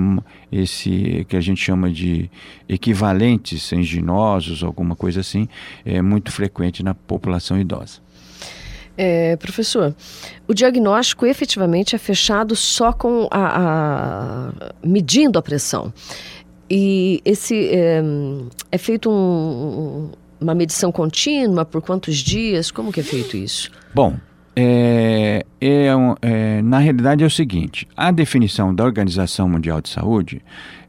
esse 0.52 1.26
que 1.28 1.36
a 1.36 1.42
gente 1.42 1.62
chama 1.62 1.90
de 1.90 2.30
equivalentes 2.68 3.72
anginosos, 3.74 4.64
alguma 4.64 4.96
coisa 4.96 5.22
assim, 5.22 5.48
é 5.86 6.02
muito 6.02 6.32
frequente 6.32 6.84
na 6.84 6.94
população 6.94 7.60
idosa. 7.60 8.00
É, 8.98 9.36
professor, 9.38 9.96
o 10.48 10.54
diagnóstico 10.54 11.26
efetivamente 11.26 11.96
é 11.96 11.98
fechado 11.98 12.56
só 12.56 12.92
com 12.92 13.28
a, 13.32 14.52
a 14.52 14.74
medindo 14.84 15.40
a 15.40 15.42
pressão. 15.42 15.94
E 16.70 17.22
esse 17.26 17.70
é, 17.70 18.02
é 18.72 18.78
feito 18.78 19.10
um, 19.10 20.12
uma 20.42 20.56
medição 20.56 20.92
contínua? 20.92 21.64
Por 21.64 21.82
quantos 21.82 22.18
dias? 22.18 22.72
Como 22.72 22.92
que 22.92 23.00
é 23.00 23.04
feito 23.04 23.38
isso? 23.38 23.70
Bom, 23.94 24.18
é, 24.56 25.46
é, 25.62 25.88
é, 26.22 26.62
na 26.62 26.80
realidade 26.80 27.24
é 27.24 27.28
o 27.28 27.30
seguinte: 27.30 27.88
a 27.96 28.12
definição 28.12 28.74
da 28.74 28.84
Organização 28.84 29.48
Mundial 29.48 29.80
de 29.82 29.90
Saúde 29.90 30.42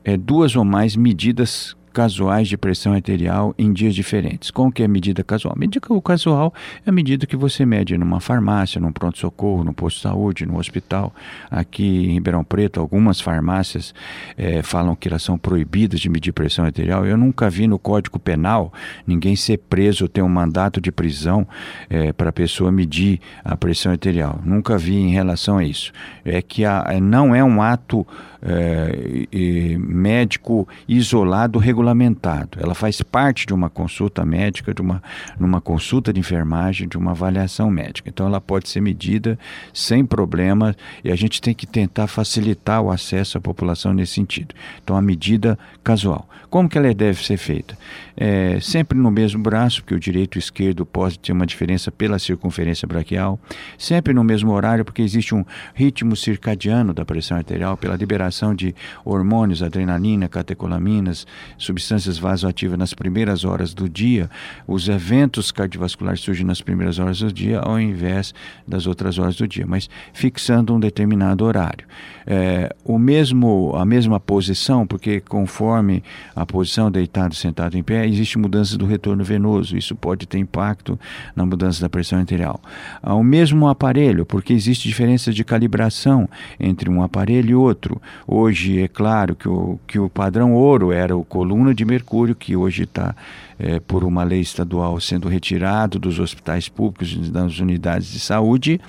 é 0.05 0.17
duas 0.17 0.57
ou 0.57 0.65
mais 0.65 0.97
medidas 0.97 1.77
casuais 1.93 2.49
de 2.49 2.57
pressão 2.57 2.95
arterial 2.95 3.55
em 3.59 3.73
dias 3.73 3.95
diferentes. 3.95 4.51
Como 4.51 4.73
que 4.73 4.83
é 4.83 4.89
medida 4.89 5.23
casual? 5.23 5.55
Medida 5.57 5.87
casual 6.03 6.53
é 6.85 6.91
a 6.91 6.93
medida 6.93 7.27
que 7.27 7.37
você 7.37 7.65
mede 7.65 7.97
numa 7.99 8.21
farmácia, 8.21 8.81
num 8.81 8.91
pronto-socorro, 8.91 9.63
no 9.63 9.73
posto 9.73 9.97
de 9.97 10.03
saúde, 10.03 10.47
no 10.47 10.59
hospital. 10.59 11.15
Aqui 11.51 11.85
em 11.85 12.15
Ribeirão 12.15 12.43
Preto, 12.43 12.81
algumas 12.81 13.21
farmácias 13.21 13.95
é, 14.37 14.63
falam 14.63 14.97
que 14.97 15.09
elas 15.09 15.23
são 15.23 15.37
proibidas 15.37 16.01
de 16.01 16.09
medir 16.09 16.33
pressão 16.33 16.65
arterial. 16.65 17.05
Eu 17.05 17.17
nunca 17.17 17.51
vi 17.51 17.67
no 17.67 17.79
Código 17.79 18.19
Penal 18.19 18.73
ninguém 19.07 19.37
ser 19.37 19.59
preso, 19.59 20.09
ter 20.09 20.23
um 20.23 20.29
mandato 20.29 20.81
de 20.81 20.91
prisão 20.91 21.47
é, 21.91 22.13
para 22.13 22.31
a 22.31 22.33
pessoa 22.33 22.73
medir 22.73 23.21
a 23.45 23.57
pressão 23.57 23.93
arterial. 23.93 24.41
Nunca 24.45 24.79
vi 24.79 24.97
em 24.97 25.11
relação 25.11 25.59
a 25.59 25.65
isso. 25.65 25.93
É 26.25 26.41
que 26.41 26.65
a, 26.65 26.99
não 27.01 27.35
é 27.35 27.45
um 27.45 27.61
ato 27.61 28.07
é, 28.43 29.77
médico 29.79 30.67
isolado 30.89 31.59
regulamentado. 31.83 32.59
Ela 32.61 32.75
faz 32.75 33.03
parte 33.03 33.47
de 33.47 33.53
uma 33.53 33.69
consulta 33.69 34.25
médica, 34.25 34.73
de 34.73 34.81
uma 34.81 35.03
numa 35.39 35.61
consulta 35.61 36.13
de 36.13 36.21
enfermagem, 36.21 36.89
de 36.89 36.97
uma 36.97 37.11
avaliação 37.11 37.71
médica. 37.71 38.09
Então 38.09 38.27
ela 38.27 38.41
pode 38.41 38.69
ser 38.69 38.81
medida 38.81 39.39
sem 39.75 40.07
problema 40.07 40.75
e 41.03 41.11
a 41.11 41.17
gente 41.17 41.41
tem 41.43 41.53
que 41.53 41.67
tentar 41.67 42.07
facilitar 42.07 42.81
o 42.81 42.91
acesso 42.91 43.37
à 43.37 43.41
população 43.41 43.93
nesse 43.93 44.15
sentido. 44.15 44.55
Então 44.83 44.97
a 44.97 45.03
medida 45.03 45.59
casual. 45.83 46.29
Como 46.53 46.69
que 46.69 46.77
ela 46.77 46.93
deve 46.93 47.25
ser 47.25 47.39
feita? 47.39 47.79
É, 48.15 48.61
sempre 48.61 48.99
no 48.99 49.11
mesmo 49.11 49.43
braço, 49.43 49.81
porque 49.81 49.95
o 49.95 49.99
direito 49.99 50.37
e 50.37 50.39
o 50.39 50.39
esquerdo 50.39 50.85
pode 50.85 51.19
ter 51.19 51.33
uma 51.33 51.47
diferença 51.47 51.91
pela 51.91 52.19
circunferência 52.19 52.87
braquial. 52.87 53.41
Sempre 53.79 54.13
no 54.13 54.23
mesmo 54.23 54.53
horário, 54.53 54.85
porque 54.85 55.01
existe 55.01 55.35
um 55.35 55.47
ritmo 55.73 56.15
circadiano 56.15 56.93
da 56.93 57.07
pressão 57.07 57.39
arterial 57.39 57.75
pela 57.75 57.97
liberação 57.97 58.55
de 58.55 58.75
hormônios, 59.03 59.63
adrenalina, 59.63 60.29
catecolaminas, 60.29 61.27
substâncias 61.57 62.19
vasoativas 62.19 62.79
nas 62.79 62.93
primeiras 62.93 63.47
horas 63.47 63.73
do 63.73 63.89
dia. 63.89 64.29
Os 64.67 64.91
eventos 64.91 65.51
cardiovasculares 65.51 66.21
surgem 66.21 66.45
nas 66.45 66.61
primeiras 66.61 66.99
horas 66.99 67.21
do 67.21 67.33
dia, 67.33 67.61
ao 67.61 67.81
invés 67.81 68.35
das 68.69 68.87
outras 68.87 69.19
horas 69.19 69.37
do 69.37 69.49
dia, 69.49 69.65
mas 69.67 69.89
fixando 70.13 70.75
um 70.75 70.79
determinado 70.79 71.47
horário. 71.47 71.87
É, 72.27 72.77
o 72.85 72.99
mesmo, 72.99 73.73
a 73.75 73.87
mesma 73.87 74.21
posição, 74.21 74.87
porque 74.87 75.19
conforme 75.19 76.03
posição 76.47 76.91
deitado, 76.91 77.35
sentado, 77.35 77.77
em 77.77 77.83
pé, 77.83 78.07
existe 78.07 78.39
mudança 78.39 78.77
do 78.77 78.87
retorno 78.87 79.25
venoso. 79.25 79.77
Isso 79.77 79.95
pode 79.95 80.27
ter 80.27 80.39
impacto 80.39 80.99
na 81.35 81.45
mudança 81.45 81.81
da 81.81 81.89
pressão 81.89 82.19
arterial. 82.19 82.61
O 83.03 83.23
mesmo 83.23 83.69
aparelho, 83.69 84.25
porque 84.25 84.53
existe 84.53 84.89
diferença 84.89 85.33
de 85.33 85.45
calibração 85.45 86.29
entre 86.59 86.91
um 86.91 87.03
aparelho 87.03 87.51
e 87.51 87.55
outro. 87.55 88.01
Hoje 88.27 88.81
é 88.81 88.89
claro 88.89 89.35
que 89.35 89.49
o, 89.49 89.79
que 89.87 89.99
o 89.99 90.09
padrão 90.09 90.55
ouro 90.55 90.93
era 90.93 91.17
o 91.17 91.25
coluna 91.25 91.75
de 91.75 91.85
mercúrio, 91.85 92.35
que 92.35 92.57
hoje 92.57 92.85
está 92.85 93.15
é, 93.63 93.79
por 93.79 94.03
uma 94.03 94.25
lei 94.25 94.41
estadual 94.41 95.01
sendo 95.01 95.29
retirado 95.29 95.97
dos 95.97 96.19
hospitais 96.19 96.69
públicos, 96.69 97.31
das 97.31 97.61
unidades 97.61 98.11
de 98.11 98.19
saúde, 98.19 98.81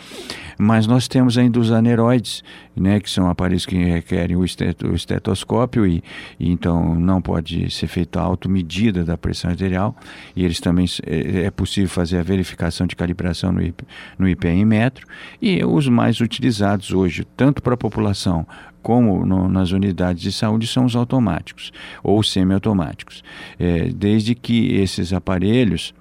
mas 0.57 0.87
nós 0.87 1.07
temos 1.07 1.37
ainda 1.37 1.59
os 1.59 1.71
aneroides, 1.71 2.43
né, 2.75 2.99
que 2.99 3.09
são 3.09 3.29
aparelhos 3.29 3.67
que 3.67 3.75
requerem 3.75 4.35
o, 4.35 4.43
estetoscópio 4.43 5.85
e, 5.85 6.03
e, 6.39 6.51
então 6.51 6.95
não 6.95 7.21
pode 7.21 7.69
ser 7.71 7.85
feita 7.85 8.19
a 8.19 8.23
automedida 8.23 9.03
da 9.03 9.15
pressão 9.15 9.51
arterial. 9.51 9.95
E 10.35 10.43
eles 10.43 10.59
também 10.59 10.87
é, 11.05 11.43
é 11.45 11.51
possível 11.51 11.89
fazer 11.89 12.17
a 12.17 12.23
verificação 12.23 12.87
de 12.87 12.95
calibração 12.95 13.51
no, 13.51 13.61
IP, 13.61 13.83
no 14.17 14.27
IPM 14.27 14.65
metro. 14.65 15.05
E 15.39 15.63
os 15.63 15.87
mais 15.87 16.19
utilizados 16.19 16.91
hoje, 16.91 17.25
tanto 17.37 17.61
para 17.61 17.75
a 17.75 17.77
população 17.77 18.47
como 18.83 19.25
no, 19.25 19.47
nas 19.47 19.71
unidades 19.71 20.21
de 20.21 20.31
saúde, 20.31 20.67
são 20.67 20.85
os 20.85 20.95
automáticos 20.95 21.71
ou 22.03 22.21
semiautomáticos. 22.21 23.23
É, 23.57 23.85
desde 23.85 24.35
que 24.35 24.75
esses 24.75 25.13
aparelhos 25.13 25.95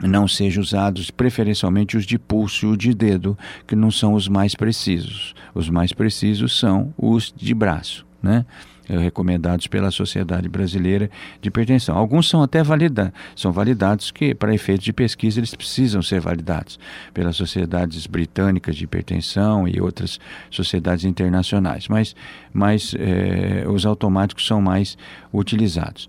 não 0.00 0.28
sejam 0.28 0.62
usados 0.62 1.10
preferencialmente 1.10 1.96
os 1.96 2.04
de 2.04 2.18
pulso 2.18 2.66
e 2.66 2.68
o 2.68 2.76
de 2.76 2.92
dedo, 2.92 3.36
que 3.66 3.74
não 3.74 3.90
são 3.90 4.12
os 4.12 4.28
mais 4.28 4.54
precisos. 4.54 5.34
Os 5.54 5.70
mais 5.70 5.92
precisos 5.92 6.58
são 6.58 6.92
os 6.98 7.32
de 7.34 7.54
braço, 7.54 8.06
né? 8.22 8.44
Eh, 8.88 8.98
recomendados 8.98 9.66
pela 9.66 9.90
Sociedade 9.90 10.48
Brasileira 10.48 11.10
de 11.40 11.48
Hipertensão. 11.48 11.96
Alguns 11.96 12.28
são 12.28 12.40
até 12.40 12.62
validados, 12.62 13.12
são 13.34 13.50
validados 13.50 14.12
que 14.12 14.32
para 14.32 14.54
efeitos 14.54 14.84
de 14.84 14.92
pesquisa 14.92 15.40
eles 15.40 15.52
precisam 15.56 16.00
ser 16.02 16.20
validados 16.20 16.78
pelas 17.12 17.34
sociedades 17.34 18.06
britânicas 18.06 18.76
de 18.76 18.84
hipertensão 18.84 19.66
e 19.66 19.80
outras 19.80 20.20
sociedades 20.50 21.04
internacionais, 21.04 21.88
mas, 21.88 22.14
mas 22.52 22.94
é, 22.96 23.68
os 23.68 23.84
automáticos 23.84 24.46
são 24.46 24.60
mais 24.60 24.96
utilizados. 25.32 26.08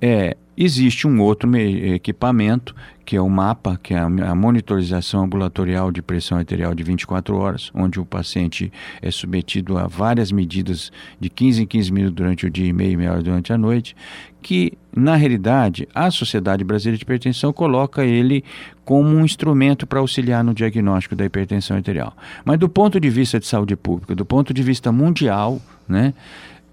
É, 0.00 0.34
existe 0.56 1.06
um 1.06 1.20
outro 1.20 1.54
equipamento 1.56 2.74
que 3.04 3.16
é 3.16 3.20
o 3.20 3.28
MAPA, 3.28 3.78
que 3.82 3.92
é 3.92 3.98
a 3.98 4.34
monitorização 4.34 5.24
ambulatorial 5.24 5.92
de 5.92 6.00
pressão 6.00 6.38
arterial 6.38 6.74
de 6.74 6.82
24 6.82 7.36
horas, 7.36 7.70
onde 7.74 8.00
o 8.00 8.04
paciente 8.04 8.72
é 9.02 9.10
submetido 9.10 9.76
a 9.76 9.86
várias 9.86 10.32
medidas 10.32 10.90
de 11.20 11.28
15 11.28 11.62
em 11.62 11.66
15 11.66 11.92
minutos 11.92 12.16
durante 12.16 12.46
o 12.46 12.50
dia 12.50 12.66
e 12.66 12.72
meio 12.72 12.92
e 12.92 12.96
meia 12.96 13.12
hora 13.12 13.22
durante 13.22 13.52
a 13.52 13.58
noite, 13.58 13.94
que 14.40 14.72
na 14.94 15.16
realidade 15.16 15.88
a 15.94 16.10
Sociedade 16.10 16.64
Brasileira 16.64 16.96
de 16.96 17.02
Hipertensão 17.02 17.52
coloca 17.52 18.04
ele 18.04 18.42
como 18.84 19.08
um 19.08 19.24
instrumento 19.24 19.86
para 19.86 19.98
auxiliar 19.98 20.42
no 20.42 20.54
diagnóstico 20.54 21.16
da 21.16 21.24
hipertensão 21.24 21.76
arterial. 21.76 22.16
Mas 22.44 22.58
do 22.58 22.68
ponto 22.68 22.98
de 22.98 23.10
vista 23.10 23.38
de 23.38 23.46
saúde 23.46 23.76
pública, 23.76 24.14
do 24.14 24.24
ponto 24.24 24.52
de 24.52 24.62
vista 24.62 24.92
mundial, 24.92 25.60
né, 25.88 26.14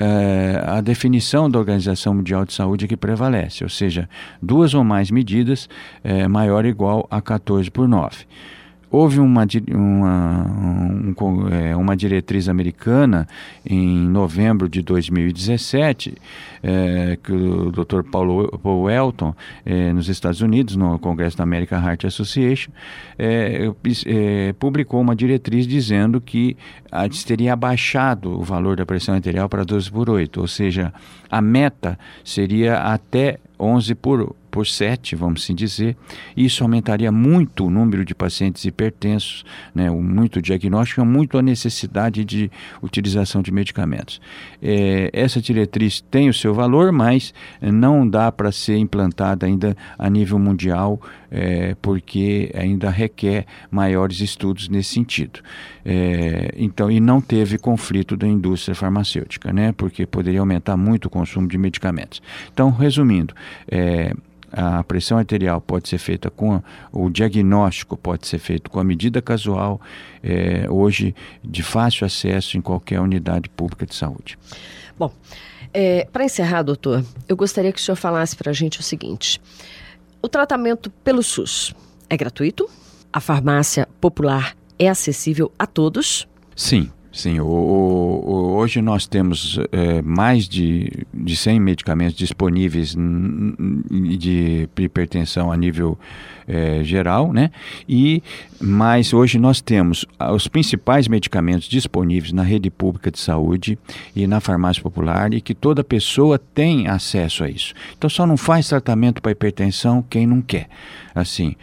é, 0.04 0.64
a 0.66 0.82
definição 0.82 1.48
da 1.48 1.60
Organização 1.60 2.16
Mundial 2.16 2.44
de 2.44 2.54
Saúde 2.54 2.86
é 2.86 2.88
que 2.88 2.98
prevalece, 2.98 3.64
ou 3.64 3.70
seja, 3.70 4.10
duas 4.42 4.74
ou 4.74 4.84
mais 4.84 5.12
medidas 5.12 5.70
é, 6.04 6.28
maior 6.28 6.66
ou 6.66 6.72
igual 6.72 7.08
a 7.12 7.22
14 7.22 7.70
por 7.70 7.88
9. 7.88 8.26
Houve 8.92 9.22
uma, 9.22 9.48
uma, 9.70 10.46
um, 11.22 11.48
é, 11.48 11.74
uma 11.78 11.96
diretriz 11.96 12.50
americana 12.50 13.26
em 13.66 14.00
novembro 14.00 14.68
de 14.68 14.82
2017, 14.82 16.14
é, 16.62 17.18
que 17.24 17.32
o 17.32 17.72
Dr. 17.72 18.04
Paulo, 18.04 18.60
Paul 18.62 18.90
Elton, 18.90 19.34
é, 19.66 19.94
nos 19.94 20.10
Estados 20.10 20.42
Unidos, 20.42 20.76
no 20.76 21.00
Congresso 21.00 21.38
da 21.38 21.44
American 21.44 21.82
Heart 21.82 22.04
Association, 22.04 22.72
é, 23.18 23.72
é, 24.06 24.54
publicou 24.60 25.00
uma 25.00 25.16
diretriz 25.16 25.66
dizendo 25.66 26.20
que 26.20 26.58
a, 26.92 27.08
teria 27.26 27.54
abaixado 27.54 28.38
o 28.38 28.44
valor 28.44 28.76
da 28.76 28.86
pressão 28.86 29.16
arterial 29.16 29.48
para 29.48 29.64
12 29.64 29.90
por 29.90 30.10
8, 30.10 30.42
ou 30.42 30.48
seja, 30.48 30.94
a 31.30 31.42
meta 31.42 31.98
seria 32.26 32.80
até 32.80 33.40
11 33.58 33.96
por 33.96 34.36
por 34.52 34.68
7, 34.68 35.16
vamos 35.16 35.44
assim 35.44 35.56
dizer. 35.56 35.96
Isso 36.36 36.64
aumentaria 36.64 37.12
muito 37.12 37.66
o 37.66 37.70
número 37.70 38.04
de 38.04 38.14
pacientes 38.14 38.66
hipertensos, 38.66 39.46
né, 39.74 39.90
muito 39.90 40.42
diagnóstico, 40.42 41.04
muito 41.06 41.38
a 41.38 41.42
necessidade 41.42 42.26
de 42.26 42.52
utilização 42.82 43.42
de 43.42 43.52
medicamentos. 43.52 44.20
É, 44.62 45.10
essa 45.14 45.42
diretriz 45.42 46.02
tem 46.02 46.30
o 46.30 46.34
seu 46.34 46.54
valor, 46.54 46.92
mas 46.92 47.34
não 47.62 48.08
dá 48.08 48.32
para 48.32 48.52
ser 48.52 48.78
implantada 48.78 49.46
ainda 49.46 49.76
a 49.98 50.10
nível 50.10 50.38
mundial, 50.38 51.02
é, 51.32 51.76
porque 51.82 52.52
ainda 52.54 52.90
requer 52.90 53.46
maiores 53.72 54.20
estudos 54.20 54.68
nesse 54.68 54.94
sentido. 54.94 55.40
É, 55.86 56.54
então, 56.58 56.92
e 56.92 57.00
não 57.00 57.22
teve 57.22 57.58
conflito 57.58 58.18
da 58.18 58.28
indústria 58.28 58.76
farmacêutica, 58.76 59.54
né, 59.54 59.72
porque 59.72 60.06
poderia 60.06 60.42
aumentar 60.42 60.76
muito 60.76 61.06
o 61.06 61.10
consumo 61.10 61.48
de 61.48 61.58
medicamentos. 61.58 62.22
Então, 62.52 62.70
resumindo, 62.70 63.34
é, 63.70 64.14
a 64.52 64.84
pressão 64.84 65.18
arterial 65.18 65.62
pode 65.62 65.88
ser 65.88 65.98
feita 65.98 66.30
com 66.30 66.62
o 66.92 67.10
diagnóstico 67.10 67.96
pode 67.96 68.28
ser 68.28 68.40
feito 68.40 68.70
com 68.70 68.80
a 68.80 68.84
medida 68.84 69.22
casual 69.22 69.80
é, 70.24 70.70
hoje 70.70 71.16
de 71.44 71.64
fácil 71.64 72.06
acesso 72.06 72.58
em 72.58 72.62
qualquer 72.62 73.00
unidade 73.00 73.50
pública 73.50 73.86
de 73.86 73.96
saúde. 73.96 74.38
Bom, 74.98 75.12
é, 75.74 76.08
para 76.12 76.26
encerrar, 76.26 76.64
doutor, 76.64 77.04
eu 77.28 77.36
gostaria 77.36 77.72
que 77.72 77.80
o 77.80 77.84
senhor 77.84 77.96
falasse 77.96 78.36
para 78.36 78.52
a 78.52 78.54
gente 78.54 78.80
o 78.80 78.84
seguinte: 78.84 79.42
o 80.22 80.28
tratamento 80.28 80.90
pelo 81.04 81.24
SUS 81.24 81.74
é 82.10 82.18
gratuito? 82.18 82.70
A 83.12 83.20
farmácia 83.20 83.88
popular 84.00 84.56
é 84.78 84.88
acessível 84.88 85.52
a 85.58 85.66
todos? 85.66 86.28
Sim, 86.56 86.92
Sim, 87.14 87.42
o, 87.42 87.46
o, 87.46 88.56
hoje 88.56 88.82
nós 88.82 89.06
temos 89.06 89.60
é, 89.74 90.02
mais 90.02 90.48
de, 90.48 91.06
de 91.14 91.36
100 91.36 91.60
medicamentos 91.60 92.16
disponíveis 92.16 92.96
de 94.18 94.70
hipertensão 94.80 95.52
a 95.52 95.58
nível 95.58 96.00
é, 96.48 96.82
geral, 96.86 97.34
né? 97.34 97.52
E, 97.88 98.24
mas 98.62 99.14
hoje 99.14 99.38
nós 99.38 99.60
temos 99.60 100.06
os 100.34 100.48
principais 100.48 101.10
medicamentos 101.10 101.68
disponíveis 101.68 102.32
na 102.32 102.44
rede 102.44 102.70
pública 102.70 103.12
de 103.12 103.20
saúde 103.20 103.78
e 104.16 104.26
na 104.26 104.40
farmácia 104.40 104.82
popular 104.82 105.34
e 105.34 105.42
que 105.42 105.54
toda 105.54 105.84
pessoa 105.84 106.40
tem 106.40 106.88
acesso 106.88 107.44
a 107.44 107.50
isso. 107.50 107.74
Então 107.98 108.10
só 108.10 108.26
não 108.26 108.38
faz 108.38 108.70
tratamento 108.70 109.22
para 109.22 109.34
hipertensão 109.34 110.02
quem 110.10 110.26
não 110.26 110.42
quer. 110.42 110.70
Assim, 111.14 111.58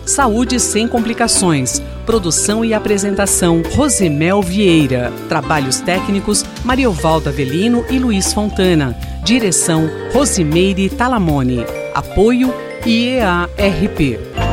Saúde 0.07 0.59
sem 0.61 0.87
complicações. 0.87 1.83
Produção 2.07 2.65
e 2.65 2.73
apresentação 2.73 3.61
Rosemel 3.75 4.41
Vieira. 4.41 5.13
Trabalhos 5.29 5.81
técnicos 5.81 6.45
Mariovaldo 6.65 7.29
Avelino 7.29 7.85
e 7.91 7.99
Luiz 7.99 8.33
Fontana. 8.33 8.97
Direção 9.25 9.91
Rosimeire 10.13 10.89
Talamone. 10.89 11.65
Apoio 11.93 12.55
IEARP. 12.87 14.46